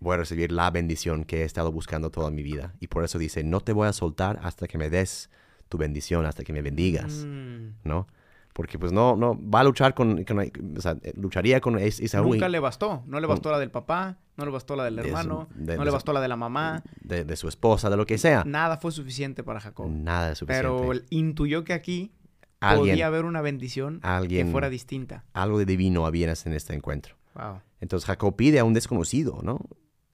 voy 0.00 0.14
a 0.14 0.16
recibir 0.16 0.50
la 0.50 0.68
bendición 0.72 1.22
que 1.24 1.42
he 1.42 1.44
estado 1.44 1.70
buscando 1.70 2.10
toda 2.10 2.32
mi 2.32 2.42
vida. 2.42 2.74
Y 2.80 2.88
por 2.88 3.04
eso 3.04 3.20
dice, 3.20 3.44
no 3.44 3.60
te 3.60 3.72
voy 3.72 3.86
a 3.86 3.92
soltar 3.92 4.40
hasta 4.42 4.66
que 4.66 4.76
me 4.78 4.90
des 4.90 5.30
tu 5.68 5.78
bendición, 5.78 6.26
hasta 6.26 6.42
que 6.42 6.52
me 6.52 6.62
bendigas, 6.62 7.24
Mm. 7.24 7.74
¿no? 7.84 8.08
Porque 8.52 8.76
pues 8.76 8.90
no, 8.90 9.14
no, 9.14 9.38
va 9.48 9.60
a 9.60 9.64
luchar 9.64 9.94
con, 9.94 10.24
con- 10.24 10.50
o 10.76 10.80
sea, 10.80 10.96
lucharía 11.14 11.60
con 11.60 11.78
Es- 11.78 12.00
Esaú. 12.00 12.30
Nunca 12.32 12.48
le 12.48 12.58
bastó. 12.58 13.04
No 13.06 13.20
le 13.20 13.28
bastó 13.28 13.52
la 13.52 13.60
del 13.60 13.70
papá, 13.70 14.18
no 14.36 14.44
le 14.44 14.50
bastó 14.50 14.76
la 14.76 14.84
del 14.84 14.96
De 14.96 15.02
su- 15.02 15.08
hermano, 15.08 15.48
de- 15.54 15.76
no 15.76 15.84
le 15.84 15.90
su- 15.90 15.94
bastó 15.94 16.12
la 16.12 16.20
de 16.20 16.28
la 16.28 16.36
mamá. 16.36 16.82
de, 17.02 17.24
de 17.24 17.36
su 17.36 17.48
esposa, 17.48 17.88
de 17.90 17.96
lo 17.96 18.06
que 18.06 18.18
sea. 18.18 18.44
Nada 18.44 18.76
fue 18.78 18.92
suficiente 18.92 19.42
para 19.42 19.60
Jacob. 19.60 19.88
Nada 19.90 20.32
es 20.32 20.38
suficiente. 20.38 20.68
Pero 20.68 20.92
él 20.92 21.04
intuyó 21.10 21.64
que 21.64 21.72
aquí 21.72 22.12
alguien, 22.60 22.92
podía 22.94 23.06
haber 23.06 23.24
una 23.24 23.40
bendición 23.40 24.00
alguien, 24.02 24.46
que 24.46 24.52
fuera 24.52 24.68
distinta. 24.70 25.24
algo 25.32 25.58
de 25.58 25.66
divino 25.66 26.06
había 26.06 26.26
en 26.32 26.52
este 26.52 26.74
encuentro. 26.74 27.16
Wow. 27.34 27.60
Entonces 27.80 28.06
Jacob 28.06 28.34
pide 28.36 28.58
a 28.58 28.64
un 28.64 28.72
desconocido, 28.74 29.40
¿no? 29.42 29.60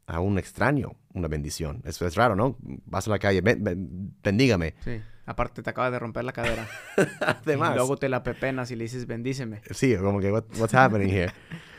A 0.07 0.19
un 0.21 0.39
extraño 0.39 0.97
una 1.15 1.29
bendición. 1.29 1.81
Eso 1.85 2.07
es 2.07 2.17
raro, 2.17 2.35
¿no? 2.35 2.57
Vas 2.87 3.07
a 3.07 3.11
la 3.11 3.19
calle, 3.19 3.41
"Ven- 3.41 3.63
ven- 3.63 4.15
bendígame. 4.23 4.75
Sí. 4.85 5.01
Aparte 5.25 5.63
te 5.63 5.71
acaba 5.71 5.91
de 5.93 5.99
romper 6.01 6.25
la 6.25 6.33
cadera. 6.33 6.67
Además. 7.21 7.73
Y 7.73 7.77
luego 7.77 7.97
te 7.97 8.09
la 8.09 8.25
pepenas 8.25 8.71
y 8.73 8.77
le 8.77 8.85
dices 8.85 9.07
bendíceme. 9.07 9.63
Sí, 9.71 9.97
como 9.97 10.19
que, 10.21 10.33
what- 10.33 10.45
what's 10.59 10.75
happening 10.75 11.09
here? 11.11 11.33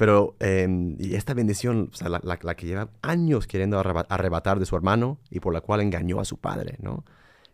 Pero, 0.00 0.34
eh, 0.40 0.66
y 0.98 1.14
esta 1.14 1.34
bendición, 1.34 1.90
la, 2.00 2.38
que 2.56 2.66
lleva 2.66 2.88
años 3.02 3.46
queriendo 3.46 3.78
arreba- 3.78 4.06
arrebatar 4.08 4.58
de 4.58 4.64
su 4.64 4.74
hermano 4.74 5.18
y 5.28 5.40
por 5.40 5.52
la 5.52 5.60
cual 5.60 5.82
engañó 5.82 6.20
a 6.20 6.24
su 6.24 6.38
padre, 6.38 6.78
¿no? 6.80 7.04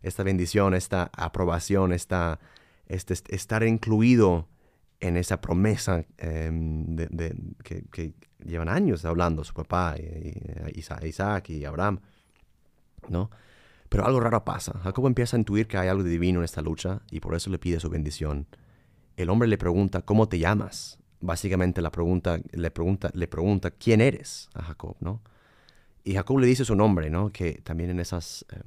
Esta 0.00 0.22
bendición, 0.22 0.72
esta 0.74 1.11
aprobación, 1.12 1.92
esta, 1.92 2.38
este 2.87 3.14
est- 3.14 3.32
estar 3.32 3.64
incluido 3.64 4.46
en 5.00 5.16
esa 5.16 5.40
promesa 5.40 6.04
eh, 6.18 6.48
de, 6.52 7.09
de- 7.11 7.35
que, 7.64 8.14
llevan 8.44 8.68
años 8.68 9.04
hablando 9.04 9.42
su 9.42 9.52
papá, 9.52 9.96
y, 9.98 10.78
Isa- 10.78 11.04
Isaac 11.04 11.50
y 11.50 11.64
Abraham, 11.64 11.98
¿no? 13.09 13.28
Pero 13.88 14.06
algo 14.06 14.20
raro 14.20 14.44
pasa. 14.44 14.78
Jacob 14.85 15.09
empieza 15.09 15.37
a 15.37 15.40
intuir 15.40 15.66
que 15.66 15.78
hay 15.78 15.88
algo 15.88 16.04
divino 16.04 16.38
en 16.38 16.44
esta 16.44 16.62
lucha 16.62 17.00
y 17.11 17.18
por 17.18 17.35
eso 17.35 17.50
le 17.50 17.59
pide 17.59 17.80
su 17.80 17.90
bendición. 17.90 18.46
El 19.16 19.30
hombre 19.30 19.48
le 19.48 19.59
pregunta, 19.59 20.02
¿cómo 20.02 20.28
te 20.28 20.38
llamas? 20.38 21.00
Básicamente 21.20 21.81
la 21.81 21.90
pregunta, 21.90 22.38
le, 22.52 22.70
pregunta, 22.70 23.11
le 23.14 23.26
pregunta, 23.26 23.70
¿quién 23.70 24.00
eres? 24.00 24.48
a 24.55 24.62
Jacob, 24.62 24.96
¿no? 25.00 25.22
Y 26.05 26.14
Jacob 26.14 26.38
le 26.38 26.46
dice 26.46 26.64
su 26.64 26.76
nombre, 26.76 27.11
¿no? 27.11 27.31
Que 27.33 27.55
también 27.55 27.90
en 27.90 28.00
esas, 28.00 28.44
eh, 28.52 28.61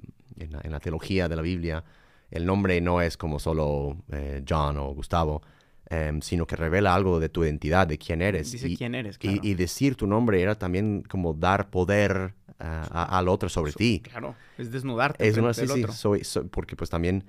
en, 0.44 0.52
la, 0.52 0.62
en 0.64 0.72
la 0.72 0.80
teología 0.80 1.30
de 1.30 1.36
la 1.36 1.42
Biblia, 1.42 1.84
el 2.32 2.46
nombre 2.46 2.82
no 2.82 3.02
es 3.02 3.18
como 3.18 3.40
solo 3.40 3.98
eh, 4.12 4.44
John 4.48 4.78
o 4.78 4.94
Gustavo, 4.94 5.42
em, 5.90 6.22
sino 6.22 6.46
que 6.46 6.56
revela 6.56 6.94
algo 6.94 7.20
de 7.20 7.30
tu 7.30 7.44
identidad, 7.44 7.88
de 7.88 7.98
quién 7.98 8.22
eres. 8.22 8.52
Dice 8.52 8.68
y, 8.68 8.76
quién 8.78 8.94
eres, 8.94 9.16
y- 9.16 9.20
claro. 9.20 9.40
y 9.42 9.54
decir 9.54 9.96
tu 9.96 10.06
nombre 10.08 10.42
era 10.42 10.56
también 10.56 11.04
como 11.10 11.34
dar 11.34 11.70
poder 11.70 12.34
a- 12.60 13.18
al 13.18 13.30
otro 13.30 13.48
sobre 13.48 13.72
ti. 13.72 14.02
Claro, 14.04 14.36
es 14.58 14.70
desnudarte 14.70 15.26
Es 15.26 15.38
una, 15.38 15.54
sí, 15.54 15.66
sí, 15.66 15.84
soy- 16.24 16.44
porque 16.50 16.76
pues 16.76 16.90
también, 16.90 17.24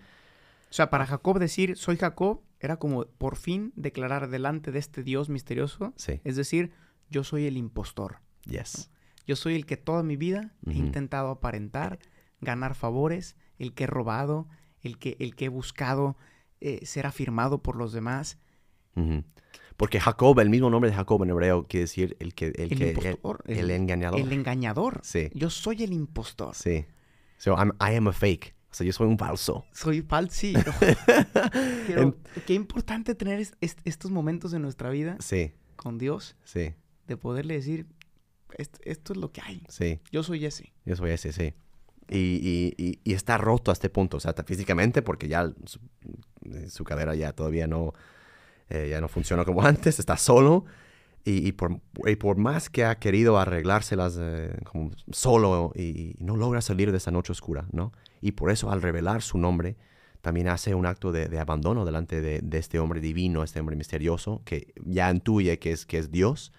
O 0.71 0.73
sea, 0.73 0.91
para 0.91 1.07
Jacob 1.07 1.39
decir 1.39 1.77
soy 1.77 1.97
Jacob 1.97 2.41
era 2.61 2.77
como 2.77 3.07
por 3.07 3.37
fin 3.37 3.73
declarar 3.75 4.29
delante 4.29 4.71
de 4.73 4.79
este 4.79 5.03
Dios 5.03 5.29
misterioso, 5.29 5.93
sí, 5.97 6.21
es 6.25 6.37
decir, 6.37 6.71
yo 7.09 7.25
soy 7.25 7.47
el 7.47 7.57
impostor. 7.57 8.19
yes, 8.45 8.91
Yo 9.27 9.35
soy 9.37 9.55
el 9.55 9.65
que 9.67 9.77
toda 9.77 10.03
mi 10.03 10.17
vida 10.17 10.53
he 10.67 10.75
intentado 10.75 11.31
aparentar, 11.31 11.99
ganar 12.41 12.75
favores, 12.75 13.37
el 13.59 13.75
que 13.75 13.85
he 13.85 13.87
robado, 13.87 14.49
el 14.83 14.99
que, 14.99 15.17
el 15.21 15.35
que 15.37 15.47
he 15.47 15.49
buscado 15.49 16.17
eh, 16.61 16.85
ser 16.87 17.07
afirmado 17.07 17.63
por 17.63 17.77
los 17.77 17.93
demás. 17.93 18.39
Porque 19.77 19.99
Jacob, 20.01 20.39
el 20.41 20.51
mismo 20.51 20.69
nombre 20.69 20.91
de 20.91 20.97
Jacob 20.97 21.23
en 21.23 21.31
hebreo 21.31 21.67
quiere 21.67 21.83
decir 21.85 22.17
el 22.21 22.35
que, 22.35 22.47
el, 22.49 22.73
El 22.73 22.79
que, 22.79 22.89
impostor, 22.91 23.43
el, 23.47 23.59
el- 23.59 23.71
engañador. 23.71 24.21
El 24.21 24.33
engañador. 24.33 25.01
Sí, 25.03 25.31
Yo 25.33 25.49
soy 25.49 25.83
el 25.85 25.93
impostor. 25.93 26.55
sí. 26.55 26.85
So, 27.39 27.55
I'm- 27.57 27.73
I 27.81 27.97
am 27.97 28.07
a 28.09 28.13
fake. 28.13 28.55
O 28.71 28.75
sea, 28.75 28.87
yo 28.87 28.93
soy 28.93 29.09
un 29.09 29.19
falso. 29.19 29.65
Soy 29.73 30.03
falsi. 30.03 30.55
Pero 31.87 32.17
qué 32.47 32.55
importante 32.55 33.15
tener 33.15 33.41
es- 33.41 33.55
es- 33.61 33.77
estos 33.85 34.11
momentos 34.11 34.53
en 34.53 34.63
nuestra 34.63 34.91
vida 34.91 35.17
Sí, 35.21 35.53
con 35.77 35.99
Dios, 35.99 36.37
sí, 36.45 36.75
de 37.07 37.17
poderle 37.17 37.55
decir, 37.55 37.87
esto, 38.57 38.79
esto 38.85 39.13
es 39.13 39.19
lo 39.19 39.33
que 39.33 39.41
hay. 39.43 39.63
sí. 39.69 40.01
Yo 40.13 40.23
soy 40.23 40.45
ese. 40.47 40.73
Yo 40.85 40.97
soy 40.97 41.11
ese, 41.11 41.33
sí. 41.33 41.55
Y, 42.09 42.17
y, 42.19 42.75
y, 42.77 42.99
y 43.05 43.13
está 43.15 43.39
roto 43.39 43.71
a 43.71 43.75
este 43.75 43.89
punto, 43.91 44.17
o 44.17 44.21
sea, 44.21 44.33
ta- 44.33 44.43
físicamente, 44.45 45.03
porque 45.03 45.29
ya 45.29 45.53
su, 45.65 45.79
su 46.69 46.85
cadera 46.85 47.15
ya 47.15 47.33
todavía 47.33 47.67
no, 47.69 47.93
eh, 48.69 48.89
ya 48.91 49.01
no 49.01 49.09
funciona 49.09 49.45
como 49.45 49.63
antes, 49.67 49.99
está 49.99 50.17
solo. 50.17 50.65
Y, 51.23 51.53
por, 51.53 51.81
por, 52.19 52.37
más 52.39 52.71
que 52.71 52.85
ha 52.85 52.99
querido 52.99 53.39
arreglárselas 53.39 54.17
eh, 54.19 54.57
como 54.65 54.91
solo 55.13 55.71
y, 55.77 56.15
no 56.19 56.35
logra 56.37 56.63
salir 56.63 56.91
de 56.93 56.97
esa 56.97 57.11
noche 57.11 57.31
oscura, 57.33 57.67
¿no? 57.73 57.93
Y 58.21 58.33
por 58.33 58.51
eso 58.51 58.71
al 58.71 58.83
revelar 58.83 59.23
su 59.23 59.39
nombre, 59.39 59.77
también 60.21 60.49
hace 60.49 60.75
un 60.75 60.87
acto 60.87 61.13
de, 61.13 61.39
abandono 61.39 61.85
delante 61.85 62.21
de, 62.21 62.59
este 62.59 62.79
hombre 62.79 63.01
divino, 63.01 63.43
este 63.43 63.61
hombre 63.61 63.77
misterioso, 63.77 64.43
que 64.45 64.73
ya 64.85 65.11
intuye 65.11 65.59
que 65.59 65.73
es, 65.73 65.87
que 65.87 65.99
es 65.99 66.11
Dios, 66.11 66.53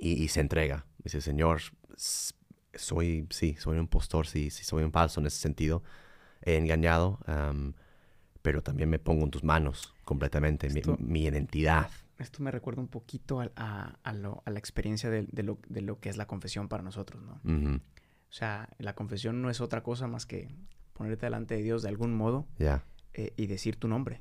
y, 0.00 0.28
se 0.28 0.40
entrega. 0.40 0.86
Dice, 1.02 1.20
Señor, 1.20 1.60
soy, 2.74 3.26
sí, 3.30 3.56
soy 3.58 3.74
un 3.74 3.82
impostor, 3.82 4.26
sí, 4.26 4.50
sí, 4.50 4.64
soy 4.64 4.82
un 4.82 4.92
falso 4.92 5.20
en 5.20 5.26
ese 5.26 5.38
sentido, 5.38 5.82
he 6.42 6.56
engañado, 6.56 7.20
pero 8.42 8.62
también 8.62 8.90
me 8.90 8.98
pongo 8.98 9.24
en 9.24 9.30
tus 9.30 9.44
manos 9.44 9.94
completamente, 10.04 10.68
mi, 10.98 11.22
identidad. 11.22 11.90
Esto 12.18 12.42
me 12.42 12.50
recuerda 12.50 12.80
un 12.80 12.88
poquito 12.88 13.40
a, 13.40 13.98
la 14.04 14.58
experiencia 14.58 15.10
de, 15.10 15.42
lo, 15.42 16.00
que 16.00 16.08
es 16.08 16.16
la 16.16 16.26
confesión 16.26 16.68
para 16.68 16.82
nosotros, 16.82 17.22
¿no? 17.22 17.80
O 18.30 18.32
sea, 18.32 18.68
la 18.78 18.94
confesión 18.94 19.40
no 19.40 19.50
es 19.50 19.60
otra 19.60 19.82
cosa 19.82 20.06
más 20.06 20.26
que 20.26 20.48
ponerte 20.92 21.26
delante 21.26 21.54
de 21.54 21.62
Dios 21.62 21.82
de 21.82 21.88
algún 21.88 22.14
modo 22.14 22.46
eh, 23.14 23.32
y 23.36 23.46
decir 23.46 23.76
tu 23.76 23.88
nombre, 23.88 24.20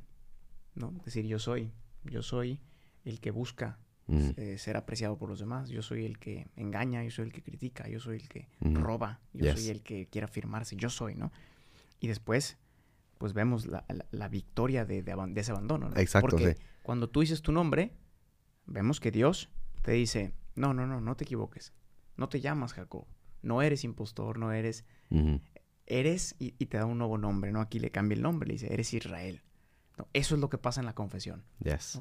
¿no? 0.76 0.94
Decir 1.04 1.26
yo 1.26 1.40
soy, 1.40 1.72
yo 2.04 2.22
soy 2.22 2.62
el 3.04 3.20
que 3.20 3.32
busca 3.32 3.80
eh, 4.10 4.58
ser 4.58 4.78
apreciado 4.78 5.18
por 5.18 5.28
los 5.28 5.40
demás, 5.40 5.70
yo 5.70 5.82
soy 5.82 6.06
el 6.06 6.18
que 6.18 6.48
engaña, 6.56 7.04
yo 7.04 7.12
soy 7.12 7.26
el 7.26 7.34
que 7.34 7.44
critica, 7.44 7.90
yo 7.90 8.00
soy 8.00 8.18
el 8.18 8.30
que 8.30 8.48
roba, 8.62 9.20
yo 9.34 9.52
soy 9.54 9.68
el 9.68 9.82
que 9.82 10.08
quiere 10.08 10.26
afirmarse, 10.26 10.78
yo 10.78 10.90
soy, 10.90 11.16
¿no? 11.16 11.34
Y 12.00 12.08
después, 12.08 12.58
pues 13.18 13.34
vemos 13.34 13.66
la, 13.66 14.30
victoria 14.30 14.86
de, 14.86 15.04
ese 15.36 15.52
abandono, 15.52 15.90
¿no? 15.90 15.98
Exacto, 15.98 16.30
Porque 16.30 16.56
cuando 16.84 17.10
tú 17.10 17.20
dices 17.20 17.42
tu 17.42 17.52
nombre, 17.52 17.92
vemos 18.66 19.02
que 19.02 19.12
Dios 19.12 19.50
te 19.82 19.92
dice, 19.92 20.32
no, 20.56 20.74
no, 20.74 20.88
no, 20.88 21.02
no 21.02 21.18
te 21.18 21.26
equivoques, 21.26 21.74
no 22.16 22.30
te 22.30 22.40
llamas 22.40 22.74
Jacob, 22.74 23.06
no 23.42 23.62
eres 23.62 23.84
impostor, 23.84 24.38
no 24.38 24.52
eres 24.52 24.86
eres 25.88 26.36
y, 26.38 26.52
te 26.52 26.78
da 26.78 26.86
un 26.86 26.98
nuevo 26.98 27.18
nombre, 27.18 27.52
¿no? 27.52 27.62
Aquí 27.62 27.80
le 27.80 27.90
cambia 27.90 28.16
el 28.16 28.22
nombre, 28.22 28.48
le 28.48 28.54
dice, 28.54 28.72
eres 28.72 28.94
Israel. 28.94 29.42
eso 30.14 30.36
es 30.36 30.42
lo 30.42 30.50
que 30.50 30.58
pasa 30.58 30.82
en 30.82 30.86
la 30.86 30.94
confesión. 30.94 31.44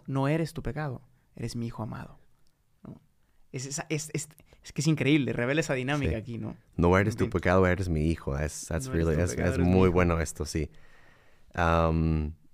¿no? 0.07 0.29
eres 0.29 0.53
tu 0.53 0.63
pecado, 0.63 1.01
eres 1.37 1.57
mi 1.57 1.67
hijo 1.67 1.83
amado. 1.83 2.19
Es, 3.53 3.83
es, 3.89 4.11
es, 4.13 4.29
que 4.75 4.81
es 4.83 4.87
increíble, 4.87 5.33
revela 5.33 5.61
esa 5.61 5.73
dinámica 5.75 6.19
aquí, 6.19 6.37
¿no? 6.37 6.57
No 6.77 6.99
eres 6.99 7.17
tu 7.17 7.31
pecado, 7.31 7.67
eres 7.67 7.89
mi 7.89 8.11
hijo. 8.11 8.37
Es, 8.37 8.69
muy 9.59 9.89
bueno 9.89 10.21
esto, 10.21 10.45
sí. 10.45 10.69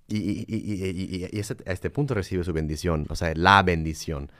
y, 0.07 0.17
y, 0.17 1.29
y, 1.31 1.39
a 1.39 1.71
este 1.71 1.89
punto 1.89 2.13
recibe 2.13 2.43
su 2.43 2.53
bendición, 2.53 3.05
o 3.09 3.15
sea, 3.15 3.33
la 3.35 3.63
bendición. 3.63 4.31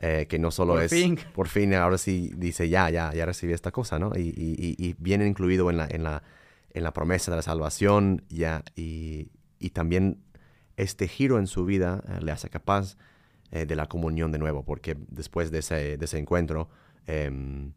Eh, 0.00 0.26
que 0.28 0.38
no 0.38 0.52
solo 0.52 0.80
es 0.80 0.94
por 1.34 1.48
fin 1.48 1.74
ahora 1.74 1.98
sí 1.98 2.30
dice 2.36 2.68
ya 2.68 2.88
ya 2.88 3.12
ya 3.12 3.26
recibí 3.26 3.52
esta 3.52 3.72
cosa 3.72 3.98
no 3.98 4.12
y, 4.14 4.32
y, 4.32 4.94
viene 4.96 5.26
incluido 5.26 5.70
en 5.70 5.76
la 5.76 5.88
en 5.90 6.04
la 6.04 6.22
en 6.70 6.84
la 6.84 6.92
promesa 6.92 7.30
de 7.30 7.36
la 7.36 7.42
salvación 7.42 8.24
ya, 8.28 8.62
y, 8.74 9.30
también 9.72 10.22
este 10.76 11.08
giro 11.08 11.38
en 11.38 11.46
su 11.46 11.64
vida 11.64 12.02
eh, 12.08 12.20
le 12.22 12.32
hace 12.32 12.48
capaz 12.48 12.96
eh, 13.50 13.66
de 13.66 13.76
la 13.76 13.86
comunión 13.86 14.32
de 14.32 14.38
nuevo, 14.38 14.64
porque 14.64 14.96
después 15.08 15.50
de 15.50 15.58
ese, 15.58 15.96
de 15.96 16.04
ese 16.04 16.18
encuentro 16.18 16.68
em, 17.06 17.72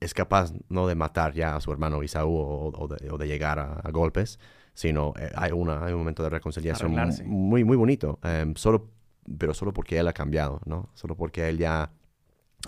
es 0.00 0.14
capaz 0.14 0.52
no 0.68 0.86
de 0.86 0.94
matar 0.94 1.32
ya 1.32 1.56
a 1.56 1.60
su 1.60 1.72
hermano 1.72 2.02
Isaú 2.02 2.34
o, 2.36 2.88
de, 2.88 3.26
llegar 3.26 3.58
a, 3.58 3.88
golpes, 3.90 4.38
sino 4.74 5.14
eh, 5.18 5.30
hay, 5.36 5.52
una, 5.52 5.84
hay 5.84 5.92
un 5.92 6.00
momento 6.00 6.22
de 6.22 6.30
reconciliación 6.30 6.92
muy, 7.24 7.64
muy 7.64 7.76
bonito, 7.76 8.18
em, 8.22 8.54
solo, 8.56 8.90
pero 9.38 9.54
solo 9.54 9.72
porque 9.72 9.98
él 9.98 10.08
ha 10.08 10.12
cambiado, 10.12 10.60
¿no? 10.64 10.90
Solo 10.94 11.16
porque 11.16 11.48
él 11.48 11.58
ya 11.58 11.92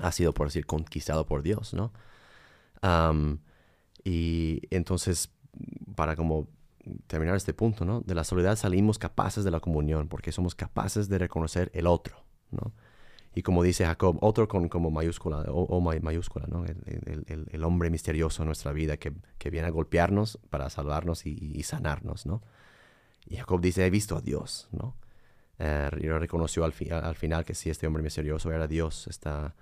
ha 0.00 0.12
sido, 0.12 0.32
por 0.32 0.48
decir, 0.48 0.66
conquistado 0.66 1.26
por 1.26 1.42
Dios, 1.42 1.74
¿no? 1.74 1.92
Y 4.04 4.62
entonces, 4.70 5.30
para 5.94 6.16
como 6.16 6.48
terminar 7.06 7.36
este 7.36 7.54
punto, 7.54 7.84
¿no? 7.84 8.00
De 8.00 8.14
la 8.14 8.24
soledad 8.24 8.56
salimos 8.56 8.98
capaces 8.98 9.44
de 9.44 9.50
la 9.50 9.60
comunión, 9.60 10.08
porque 10.08 10.32
somos 10.32 10.54
capaces 10.54 11.08
de 11.08 11.18
reconocer 11.18 11.70
el 11.74 11.86
otro, 11.86 12.24
¿no? 12.50 12.72
Y 13.34 13.42
como 13.42 13.62
dice 13.62 13.86
Jacob, 13.86 14.18
otro 14.20 14.46
con 14.46 14.68
como 14.68 14.90
mayúscula, 14.90 15.44
o, 15.48 15.80
mayúscula, 15.80 16.46
¿no? 16.48 16.64
El, 16.66 17.64
hombre 17.64 17.88
misterioso 17.88 18.42
en 18.42 18.46
nuestra 18.46 18.72
vida 18.72 18.98
que, 18.98 19.12
viene 19.50 19.68
a 19.68 19.70
golpearnos 19.70 20.38
para 20.50 20.68
salvarnos 20.68 21.24
y, 21.24 21.62
sanarnos, 21.62 22.26
¿no? 22.26 22.42
Y 23.26 23.36
Jacob 23.36 23.60
dice, 23.60 23.86
he 23.86 23.90
visto 23.90 24.16
a 24.16 24.20
Dios, 24.20 24.68
¿no? 24.72 24.96
Eh, 25.58 25.90
y 26.00 26.08
reconoció 26.08 26.64
al, 26.64 26.74
al, 26.90 27.14
final 27.14 27.44
que 27.44 27.54
sí, 27.54 27.70
este 27.70 27.86
hombre 27.86 28.02
misterioso 28.02 28.50
era 28.50 28.66
Dios, 28.66 29.06
está 29.06 29.54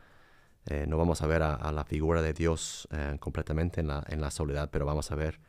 eh, 0.67 0.85
no 0.87 0.99
vamos 0.99 1.23
a 1.23 1.27
ver 1.27 1.43
a, 1.43 1.73
la 1.73 1.85
figura 1.85 2.21
de 2.23 2.33
Dios 2.35 2.87
eh, 2.93 3.17
completamente 3.19 3.81
en 3.81 3.89
la, 3.89 4.05
en 4.09 4.21
la, 4.21 4.31
soledad, 4.31 4.69
pero 4.71 4.85
vamos 4.85 5.11
a 5.11 5.15
ver 5.15 5.41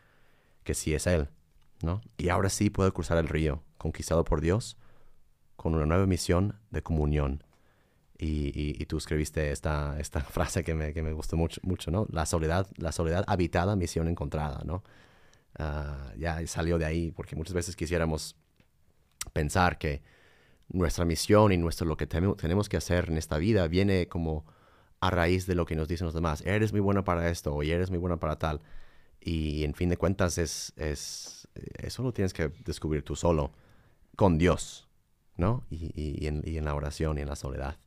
que 0.63 0.73
sí 0.73 0.93
es 0.93 1.05
Él, 1.05 1.27
¿no? 1.83 2.01
Y 2.17 2.29
ahora 2.29 2.49
sí 2.49 2.69
puede 2.69 2.91
cruzar 2.91 3.17
el 3.17 3.27
río, 3.27 3.61
conquistado 3.77 4.23
por 4.23 4.41
Dios, 4.41 4.77
con 5.57 5.75
una 5.75 5.85
nueva 5.85 6.05
misión 6.05 6.59
de 6.71 6.81
comunión. 6.81 7.43
Y, 8.17 8.51
y, 8.55 8.85
tú 8.85 8.97
escribiste 8.97 9.51
esta, 9.51 9.99
esta 9.99 10.21
frase 10.21 10.63
que 10.63 10.75
me, 10.75 10.93
que 10.93 11.01
me 11.01 11.11
gustó 11.11 11.37
mucho, 11.37 11.59
mucho, 11.63 11.91
¿no? 11.91 12.07
La 12.11 12.25
soledad, 12.25 12.67
la 12.77 12.91
soledad 12.91 13.23
habitada, 13.27 13.75
misión 13.75 14.07
encontrada, 14.07 14.61
¿no? 14.63 14.83
Ah, 15.57 16.13
ya 16.17 16.45
salió 16.47 16.77
de 16.77 16.85
ahí, 16.85 17.11
porque 17.11 17.35
muchas 17.35 17.53
veces 17.53 17.75
quisiéramos 17.75 18.35
pensar 19.33 19.77
que 19.77 20.01
nuestra 20.73 21.05
misión 21.05 21.51
y 21.51 21.57
nuestro 21.57 21.87
lo 21.87 21.97
que 21.97 22.07
tenemos 22.07 22.69
que 22.69 22.77
hacer 22.77 23.09
en 23.09 23.17
esta 23.17 23.37
vida 23.37 23.67
viene 23.67 24.07
como 24.07 24.45
a 24.99 25.09
raíz 25.09 25.47
de 25.47 25.55
lo 25.55 25.65
que 25.65 25.75
nos 25.75 25.87
dicen 25.87 26.05
los 26.05 26.13
demás. 26.13 26.41
Eres 26.45 26.71
muy 26.71 26.81
bueno 26.81 27.03
para 27.03 27.29
esto 27.29 27.53
o 27.53 27.63
eres 27.63 27.89
muy 27.89 27.99
bueno 27.99 28.19
para 28.19 28.37
tal. 28.37 28.61
Y 29.19 29.63
en 29.63 29.73
fin 29.73 29.89
de 29.89 29.97
cuentas 29.97 30.37
es, 30.37 30.73
es 30.77 31.47
eso 31.77 32.03
lo 32.03 32.13
tienes 32.13 32.33
que 32.33 32.49
descubrir 32.65 33.03
tú 33.03 33.15
solo 33.15 33.51
con 34.15 34.37
Dios, 34.37 34.87
¿no? 35.37 35.65
Y, 35.69 35.91
y, 35.95 36.27
en, 36.27 36.41
y 36.45 36.57
en, 36.57 36.65
la 36.65 36.75
oración 36.75 37.17
y 37.17 37.21
en 37.21 37.27
la 37.27 37.35
soledad. 37.35 37.77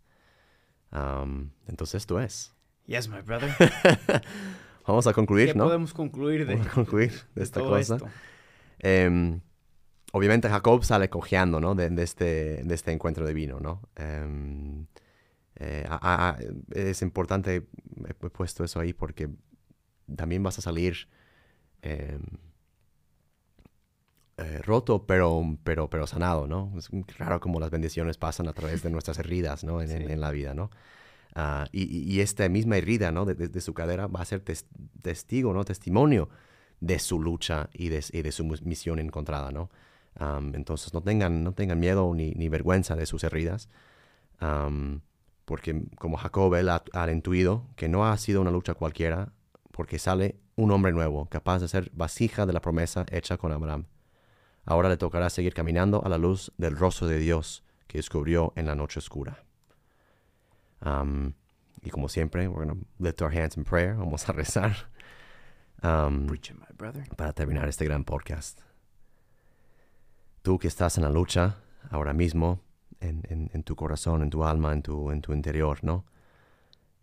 entonces 1.67 1.95
esto 1.97 2.21
es. 2.21 2.53
Yes, 2.87 3.09
my 3.09 3.21
brother. 3.23 3.55
Vamos 4.87 5.07
a 5.07 5.15
concluir, 5.15 5.57
¿no? 5.57 5.65
podemos 5.65 5.95
concluir 5.95 6.47
de, 6.47 6.59
concluir 6.59 7.13
de 7.35 7.43
esta 7.43 7.61
cosa. 7.61 7.97
Em, 8.79 9.41
obviamente 10.15 10.49
Jacob 10.49 10.85
sale 10.85 11.11
cojeando, 11.11 11.61
¿no? 11.61 11.75
De, 11.75 11.93
este, 12.01 12.63
de 12.63 12.75
este 12.75 12.93
encuentro 12.93 13.27
de 13.27 13.35
vino, 13.35 13.59
¿no? 13.59 13.83
Em, 13.97 14.87
eh, 15.57 15.85
es 16.71 17.03
importante, 17.03 17.67
he 18.09 18.15
puesto 18.15 18.63
eso 18.63 18.79
ahí 18.79 18.93
porque 18.93 19.29
también 20.15 20.43
vas 20.45 20.57
a 20.59 20.63
salir 20.63 21.09
em, 21.83 22.23
eh, 24.37 24.63
roto, 24.63 25.05
pero, 25.05 25.43
pero, 25.65 25.91
pero 25.91 26.07
sanado, 26.07 26.47
¿no? 26.47 26.73
Es 26.79 26.91
raro 27.19 27.41
como 27.41 27.59
las 27.59 27.71
bendiciones 27.71 28.17
pasan 28.17 28.47
a 28.47 28.53
través 28.53 28.85
de 28.85 28.91
nuestras 28.91 29.19
heridas, 29.19 29.65
¿no? 29.65 29.83
En, 29.83 30.21
la 30.21 30.31
vida, 30.31 30.55
¿no? 30.55 30.71
Ah, 31.35 31.67
y, 31.73 32.21
esta 32.21 32.49
misma 32.49 32.77
herida, 32.77 33.11
¿no? 33.11 33.25
De, 33.25 33.61
su 33.61 33.75
cadera 33.75 34.07
va 34.07 34.21
a 34.21 34.25
ser 34.25 34.45
testigo, 35.03 35.53
¿no? 35.53 35.65
Testimonio 35.65 36.29
de 36.79 37.01
su 37.01 37.21
lucha 37.21 37.69
y 37.73 37.89
de, 37.89 38.01
de 38.01 38.33
su 38.33 38.45
misión 38.45 39.01
encontrada, 39.01 39.51
¿no? 39.51 39.71
Entonces 40.21 40.95
no 40.95 41.03
tengan, 41.03 41.45
no 41.45 41.53
tengan 41.53 41.81
miedo 41.81 42.13
ni, 42.15 42.33
ni 42.33 42.49
vergüenza 42.49 42.97
de 42.97 43.07
sus 43.07 43.25
heridas 43.25 43.69
porque 45.45 45.85
como 45.99 46.17
Jacob 46.17 46.55
él 46.55 46.69
ha, 46.69 47.13
intuido 47.13 47.67
que 47.77 47.89
no 47.89 48.07
ha 48.07 48.17
sido 48.17 48.41
una 48.41 48.51
lucha 48.51 48.75
cualquiera, 48.75 49.33
porque 49.73 49.99
sale 49.99 50.37
un 50.57 50.71
hombre 50.71 50.93
nuevo, 50.93 51.27
capaz 51.27 51.59
de 51.61 51.69
ser 51.69 51.91
vasija 51.93 52.47
de 52.47 52.53
la 52.53 52.61
promesa 52.61 53.05
hecha 53.11 53.37
con 53.37 53.53
Abraham. 53.53 53.87
Ahora 54.65 54.89
le 54.89 54.97
tocará 54.97 55.29
seguir 55.29 55.53
caminando 55.53 56.03
a 56.05 56.09
la 56.09 56.17
luz 56.17 56.53
del 56.57 56.77
rostro 56.77 57.07
de 57.07 57.19
Dios 57.19 57.65
que 57.87 57.99
descubrió 57.99 58.53
en 58.57 58.67
la 58.67 58.75
noche 58.75 58.99
oscura. 58.99 59.45
Um, 60.85 61.35
y 61.83 61.91
como 61.91 62.09
siempre, 62.09 62.49
we're 62.49 62.65
going 62.65 62.81
to 62.81 62.87
lift 62.99 63.21
our 63.21 63.37
hands 63.37 63.57
in 63.57 63.65
prayer. 63.65 63.95
Vamos 63.99 64.27
a 64.29 64.33
rezar. 64.33 64.89
Um, 65.83 66.27
para 67.17 67.35
terminar 67.35 67.69
este 67.69 67.85
gran 67.85 68.05
podcast. 68.05 68.61
Tú 70.45 70.59
que 70.59 70.69
estás 70.69 70.99
en 70.99 71.05
la 71.05 71.11
lucha 71.11 71.57
ahora 71.89 72.13
mismo, 72.13 72.61
en, 73.01 73.63
tu 73.63 73.77
corazón, 73.77 74.23
en 74.23 74.29
tu 74.29 74.45
alma, 74.45 74.75
en 74.75 74.83
tu, 74.83 75.11
en 75.11 75.23
tu 75.23 75.33
interior, 75.33 75.79
¿no? 75.83 76.05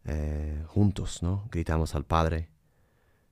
Eh, 0.06 0.64
juntos, 0.68 1.24
¿no? 1.24 1.48
Gritamos 1.50 1.96
al 1.96 2.06
Padre. 2.06 2.50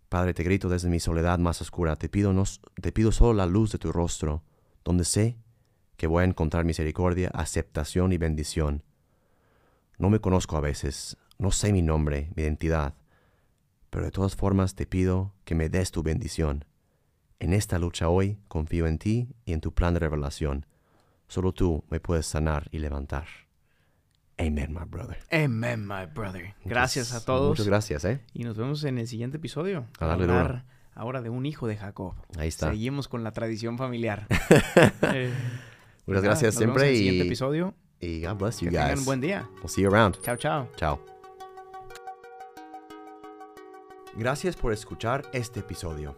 Padre, 0.09 0.33
te 0.33 0.41
grito 0.41 0.67
desde 0.67 0.89
mi 0.89 0.99
soledad 0.99 1.37
más 1.37 1.61
oscura, 1.61 1.95
te 1.95 2.09
pido, 2.09 2.33
te 2.81 2.91
pido 2.91 3.11
solo 3.11 3.35
la 3.35 3.45
luz 3.45 3.71
de 3.71 3.77
tu 3.77 3.91
rostro, 3.91 4.41
donde 4.83 5.05
sé 5.05 5.37
que 5.95 6.07
voy 6.07 6.23
a 6.23 6.25
encontrar 6.25 6.65
misericordia, 6.65 7.29
aceptación 7.31 8.11
y 8.11 8.17
bendición. 8.17 8.81
No 9.99 10.09
me 10.09 10.19
conozco 10.19 10.57
a 10.57 10.61
veces, 10.61 11.17
no 11.37 11.51
sé 11.51 11.71
mi 11.71 11.83
nombre, 11.83 12.31
mi 12.35 12.41
identidad, 12.41 12.95
pero 13.91 14.05
de 14.05 14.11
todas 14.11 14.35
formas 14.35 14.73
te 14.73 14.87
pido 14.87 15.35
que 15.45 15.53
me 15.53 15.69
des 15.69 15.91
tu 15.91 16.01
bendición. 16.01 16.65
En 17.39 17.53
esta 17.53 17.79
lucha 17.79 18.09
hoy 18.09 18.37
confío 18.47 18.85
en 18.87 18.97
ti 18.97 19.29
y 19.45 19.53
en 19.53 19.61
tu 19.61 19.73
plan 19.73 19.93
de 19.93 19.99
revelación. 20.01 20.65
Solo 21.27 21.53
tú 21.53 21.83
me 21.89 21.99
puedes 21.99 22.25
sanar 22.25 22.67
y 22.71 22.79
levantar. 22.79 23.27
Amen, 24.37 24.73
my 24.73 24.85
brother. 24.85 25.17
Amen, 25.31 25.85
my 25.87 26.05
brother. 26.13 26.55
Gracias 26.65 27.13
a 27.13 27.23
todos. 27.23 27.49
Muchas 27.49 27.67
gracias, 27.67 28.05
¿eh? 28.05 28.21
Y 28.33 28.43
nos 28.43 28.57
vemos 28.57 28.83
en 28.83 28.97
el 28.97 29.07
siguiente 29.07 29.37
episodio. 29.37 29.85
A 29.99 30.05
darle 30.07 30.25
duro. 30.27 30.39
hablar 30.39 30.65
ahora 30.95 31.21
de 31.21 31.29
un 31.29 31.45
hijo 31.45 31.67
de 31.67 31.77
Jacob. 31.77 32.13
Ahí 32.37 32.47
está. 32.49 32.69
Seguimos 32.71 33.07
con 33.07 33.23
la 33.23 33.31
tradición 33.31 33.77
familiar. 33.77 34.27
Eh, 35.13 35.31
Muchas 36.05 36.23
nada, 36.23 36.35
gracias 36.35 36.55
nos 36.55 36.59
vemos 36.61 36.77
siempre 36.81 36.83
en 36.83 36.89
el 36.89 36.97
siguiente 36.97 37.23
y, 37.23 37.27
episodio. 37.27 37.73
y 37.99 38.21
God 38.25 38.35
bless 38.37 38.59
you 38.61 38.65
Que 38.65 38.71
tengan 38.71 38.89
guys. 38.89 38.99
un 38.99 39.05
buen 39.05 39.21
día. 39.21 39.49
We'll 39.57 39.69
see 39.69 39.83
you 39.83 39.89
around. 39.89 40.19
Chao, 40.23 40.35
chao. 40.37 40.67
Chao. 40.75 40.99
Gracias 44.15 44.55
por 44.55 44.73
escuchar 44.73 45.23
este 45.33 45.59
episodio. 45.59 46.17